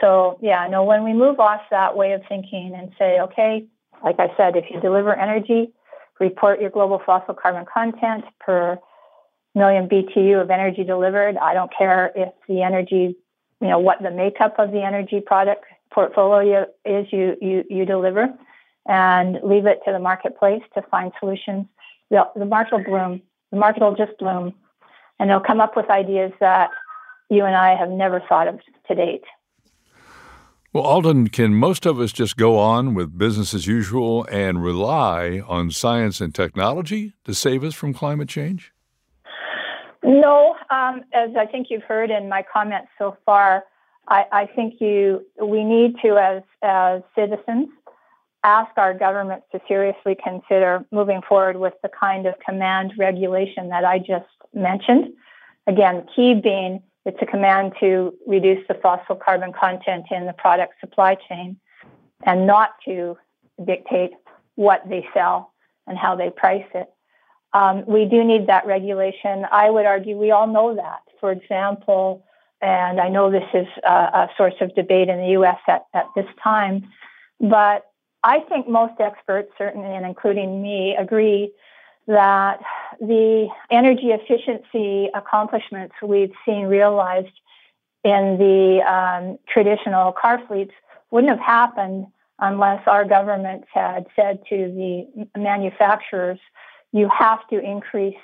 So, 0.00 0.38
yeah, 0.40 0.66
no, 0.68 0.84
when 0.84 1.02
we 1.02 1.12
move 1.12 1.40
off 1.40 1.62
that 1.72 1.96
way 1.96 2.12
of 2.12 2.22
thinking 2.28 2.72
and 2.76 2.92
say, 2.96 3.20
okay, 3.20 3.66
like 4.04 4.20
I 4.20 4.28
said, 4.36 4.56
if 4.56 4.66
you 4.70 4.80
deliver 4.80 5.12
energy, 5.12 5.72
report 6.20 6.60
your 6.60 6.70
global 6.70 7.00
fossil 7.04 7.34
carbon 7.34 7.64
content 7.72 8.24
per 8.40 8.78
million 9.54 9.88
BTU 9.88 10.40
of 10.40 10.50
energy 10.50 10.84
delivered. 10.84 11.36
I 11.36 11.54
don't 11.54 11.72
care 11.76 12.12
if 12.14 12.32
the 12.48 12.62
energy 12.62 13.16
you 13.60 13.68
know 13.68 13.78
what 13.78 14.02
the 14.02 14.10
makeup 14.10 14.58
of 14.58 14.70
the 14.70 14.82
energy 14.82 15.20
product 15.20 15.64
portfolio 15.92 16.66
is 16.84 17.06
you 17.12 17.36
you 17.40 17.64
you 17.68 17.84
deliver 17.84 18.28
and 18.86 19.38
leave 19.42 19.66
it 19.66 19.80
to 19.84 19.92
the 19.92 19.98
marketplace 19.98 20.62
to 20.74 20.82
find 20.82 21.12
solutions. 21.20 21.66
The, 22.10 22.26
the 22.34 22.46
market 22.46 22.74
will 22.74 22.84
bloom. 22.84 23.22
The 23.50 23.58
market 23.58 23.82
will 23.82 23.94
just 23.94 24.16
bloom. 24.18 24.54
And 25.18 25.28
they'll 25.28 25.40
come 25.40 25.60
up 25.60 25.76
with 25.76 25.90
ideas 25.90 26.32
that 26.40 26.70
you 27.30 27.44
and 27.44 27.54
i 27.54 27.74
have 27.74 27.90
never 27.90 28.20
thought 28.28 28.48
of 28.48 28.60
to 28.86 28.94
date 28.94 29.24
well, 30.78 31.02
Aldyen, 31.02 31.32
can 31.32 31.54
most 31.54 31.86
of 31.86 31.98
us 31.98 32.12
just 32.12 32.36
go 32.36 32.56
on 32.56 32.94
with 32.94 33.18
business 33.18 33.52
as 33.52 33.66
usual 33.66 34.24
and 34.30 34.62
rely 34.62 35.40
on 35.48 35.72
science 35.72 36.20
and 36.20 36.32
technology 36.32 37.14
to 37.24 37.34
save 37.34 37.64
us 37.64 37.74
from 37.74 37.92
climate 37.92 38.28
change? 38.28 38.72
No, 40.04 40.54
um, 40.70 41.02
as 41.12 41.30
I 41.36 41.46
think 41.46 41.66
you've 41.70 41.82
heard 41.82 42.10
in 42.10 42.28
my 42.28 42.44
comments 42.52 42.90
so 42.96 43.16
far, 43.26 43.64
I, 44.06 44.24
I 44.30 44.46
think 44.46 44.80
you 44.80 45.26
we 45.42 45.64
need 45.64 45.96
to, 46.02 46.16
as 46.16 46.42
as 46.62 47.02
citizens, 47.16 47.70
ask 48.44 48.70
our 48.76 48.94
governments 48.94 49.46
to 49.50 49.60
seriously 49.66 50.16
consider 50.22 50.84
moving 50.92 51.22
forward 51.28 51.56
with 51.56 51.74
the 51.82 51.88
kind 51.88 52.24
of 52.26 52.34
command 52.38 52.92
regulation 52.96 53.68
that 53.70 53.84
I 53.84 53.98
just 53.98 54.26
mentioned. 54.54 55.12
Again, 55.66 56.06
key 56.14 56.34
being 56.34 56.82
it's 57.08 57.16
a 57.22 57.26
command 57.26 57.72
to 57.80 58.12
reduce 58.26 58.62
the 58.68 58.74
fossil 58.74 59.16
carbon 59.16 59.50
content 59.58 60.04
in 60.10 60.26
the 60.26 60.34
product 60.34 60.74
supply 60.78 61.16
chain 61.26 61.56
and 62.24 62.46
not 62.46 62.72
to 62.84 63.16
dictate 63.64 64.10
what 64.56 64.82
they 64.86 65.08
sell 65.14 65.54
and 65.86 65.96
how 65.96 66.14
they 66.14 66.28
price 66.28 66.66
it. 66.74 66.92
Um, 67.54 67.84
we 67.86 68.04
do 68.04 68.22
need 68.22 68.48
that 68.48 68.66
regulation. 68.66 69.46
I 69.50 69.70
would 69.70 69.86
argue 69.86 70.18
we 70.18 70.32
all 70.32 70.46
know 70.46 70.76
that. 70.76 71.00
For 71.18 71.32
example, 71.32 72.26
and 72.60 73.00
I 73.00 73.08
know 73.08 73.30
this 73.30 73.48
is 73.54 73.66
a, 73.86 73.90
a 73.90 74.28
source 74.36 74.60
of 74.60 74.74
debate 74.74 75.08
in 75.08 75.16
the 75.16 75.30
US 75.40 75.58
at, 75.66 75.86
at 75.94 76.08
this 76.14 76.26
time, 76.44 76.90
but 77.40 77.86
I 78.22 78.40
think 78.40 78.68
most 78.68 79.00
experts, 79.00 79.50
certainly, 79.56 79.96
and 79.96 80.04
including 80.04 80.60
me, 80.60 80.94
agree 80.98 81.52
that 82.08 82.60
the 83.00 83.48
energy 83.70 84.08
efficiency 84.08 85.08
accomplishments 85.14 85.94
we've 86.02 86.32
seen 86.44 86.64
realized 86.64 87.28
in 88.02 88.38
the 88.38 88.80
um, 88.82 89.38
traditional 89.46 90.12
car 90.12 90.40
fleets 90.48 90.72
wouldn't 91.10 91.30
have 91.30 91.46
happened 91.46 92.06
unless 92.40 92.82
our 92.86 93.04
governments 93.04 93.66
had 93.72 94.06
said 94.16 94.40
to 94.48 94.56
the 94.56 95.28
manufacturers, 95.38 96.38
you 96.92 97.08
have 97.16 97.46
to 97.48 97.58
increase 97.58 98.16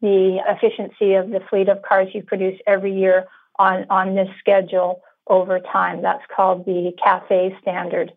the 0.00 0.38
efficiency 0.48 1.14
of 1.14 1.30
the 1.30 1.40
fleet 1.50 1.68
of 1.68 1.82
cars 1.82 2.08
you 2.14 2.22
produce 2.22 2.58
every 2.66 2.94
year 2.94 3.26
on, 3.58 3.84
on 3.90 4.14
this 4.14 4.28
schedule 4.38 5.02
over 5.26 5.60
time. 5.60 6.02
That's 6.02 6.22
called 6.34 6.64
the 6.64 6.92
CAFE 7.04 7.60
standard. 7.60 8.12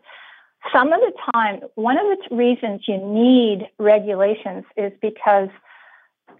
Some 0.74 0.94
of 0.94 1.02
the 1.02 1.14
time, 1.34 1.62
one 1.76 1.98
of 1.98 2.06
the 2.06 2.36
reasons 2.36 2.82
you 2.88 2.98
need 2.98 3.68
regulations 3.80 4.64
is 4.78 4.92
because 5.02 5.50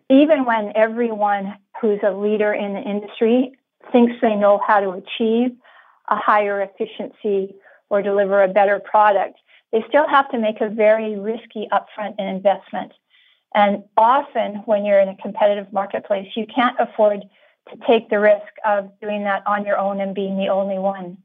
even 0.10 0.46
when 0.46 0.72
everyone 0.76 1.58
who's 1.82 2.00
a 2.04 2.12
leader 2.12 2.54
in 2.54 2.74
the 2.74 2.82
industry 2.82 3.54
thinks 3.92 4.14
they 4.22 4.36
know 4.36 4.62
how 4.66 4.80
to 4.80 4.92
achieve 4.92 5.52
a 6.10 6.16
higher 6.16 6.62
efficiency 6.62 7.56
or 7.90 8.02
deliver 8.02 8.44
a 8.44 8.48
better 8.48 8.80
product, 8.80 9.40
they 9.72 9.84
still 9.88 10.08
have 10.08 10.30
to 10.30 10.38
make 10.38 10.62
a 10.62 10.70
very 10.70 11.18
risky 11.18 11.68
upfront 11.72 12.20
investment. 12.20 12.92
And 13.54 13.84
often, 13.98 14.58
when 14.66 14.86
you're 14.86 15.00
in 15.00 15.10
a 15.10 15.18
competitive 15.18 15.74
marketplace, 15.74 16.30
you 16.36 16.46
can't 16.46 16.76
afford 16.80 17.24
to 17.70 17.78
take 17.88 18.10
the 18.10 18.20
risk 18.20 18.52
of 18.66 18.92
doing 19.02 19.24
that 19.24 19.44
on 19.46 19.66
your 19.66 19.78
own 19.78 20.00
and 20.00 20.16
being 20.16 20.38
the 20.38 20.50
only 20.50 20.78
one. 20.78 21.18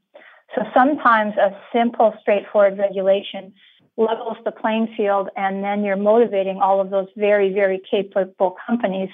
So 0.55 0.63
sometimes 0.73 1.35
a 1.37 1.55
simple, 1.73 2.13
straightforward 2.21 2.77
regulation 2.77 3.53
levels 3.97 4.37
the 4.45 4.51
playing 4.51 4.93
field, 4.95 5.29
and 5.35 5.63
then 5.63 5.83
you're 5.83 5.97
motivating 5.97 6.61
all 6.61 6.79
of 6.79 6.89
those 6.89 7.07
very, 7.17 7.51
very 7.53 7.81
capable 7.89 8.55
companies 8.65 9.09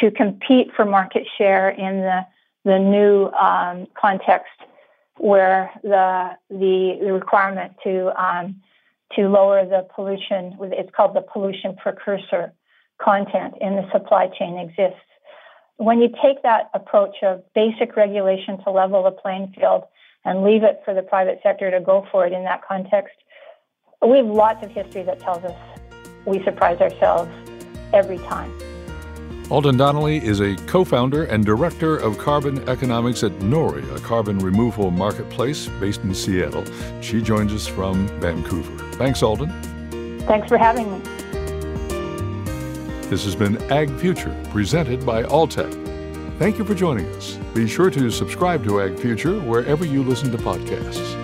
to 0.00 0.10
compete 0.10 0.68
for 0.74 0.84
market 0.84 1.26
share 1.38 1.70
in 1.70 2.00
the 2.00 2.26
the 2.64 2.78
new 2.78 3.26
um, 3.32 3.88
context 4.00 4.52
where 5.18 5.70
the 5.82 6.30
the, 6.48 6.98
the 7.00 7.12
requirement 7.12 7.72
to 7.84 8.10
um, 8.20 8.56
to 9.14 9.28
lower 9.28 9.64
the 9.66 9.86
pollution. 9.94 10.56
It's 10.60 10.90
called 10.94 11.14
the 11.14 11.20
pollution 11.20 11.76
precursor 11.76 12.52
content 13.00 13.54
in 13.60 13.76
the 13.76 13.88
supply 13.92 14.28
chain 14.28 14.58
exists. 14.58 15.00
When 15.76 16.00
you 16.00 16.08
take 16.22 16.42
that 16.42 16.70
approach 16.74 17.16
of 17.22 17.42
basic 17.54 17.96
regulation 17.96 18.62
to 18.64 18.70
level 18.70 19.02
the 19.02 19.10
playing 19.10 19.52
field 19.58 19.84
and 20.24 20.42
leave 20.42 20.62
it 20.62 20.80
for 20.84 20.94
the 20.94 21.02
private 21.02 21.40
sector 21.42 21.70
to 21.70 21.80
go 21.80 22.06
for 22.10 22.26
it 22.26 22.32
in 22.32 22.44
that 22.44 22.62
context, 22.66 23.14
we 24.06 24.16
have 24.18 24.26
lots 24.26 24.64
of 24.64 24.70
history 24.70 25.02
that 25.02 25.20
tells 25.20 25.44
us 25.44 25.56
we 26.26 26.42
surprise 26.44 26.80
ourselves 26.80 27.30
every 27.92 28.18
time. 28.18 28.52
Aldyen 29.44 29.76
Donnelly 29.76 30.16
is 30.24 30.40
a 30.40 30.56
co 30.66 30.84
founder 30.84 31.24
and 31.24 31.44
director 31.44 31.96
of 31.96 32.16
carbon 32.16 32.66
economics 32.68 33.22
at 33.22 33.32
Nori, 33.40 33.84
a 33.94 34.00
carbon 34.00 34.38
removal 34.38 34.90
marketplace 34.90 35.68
based 35.78 36.02
in 36.02 36.14
Seattle. 36.14 36.64
She 37.02 37.20
joins 37.20 37.52
us 37.52 37.66
from 37.66 38.08
Vancouver. 38.20 38.78
Thanks, 38.94 39.20
Aldyen. 39.20 39.52
Thanks 40.22 40.48
for 40.48 40.56
having 40.56 40.90
me. 40.90 41.00
This 43.10 43.24
has 43.24 43.34
been 43.34 43.58
Ag 43.70 43.94
Future, 43.98 44.34
presented 44.50 45.04
by 45.04 45.24
Alltech. 45.24 45.81
Thank 46.42 46.58
you 46.58 46.64
for 46.64 46.74
joining 46.74 47.06
us. 47.14 47.36
Be 47.54 47.68
sure 47.68 47.88
to 47.88 48.10
subscribe 48.10 48.64
to 48.64 48.80
Ag 48.80 48.98
Future 48.98 49.38
wherever 49.42 49.84
you 49.84 50.02
listen 50.02 50.32
to 50.32 50.38
podcasts. 50.38 51.21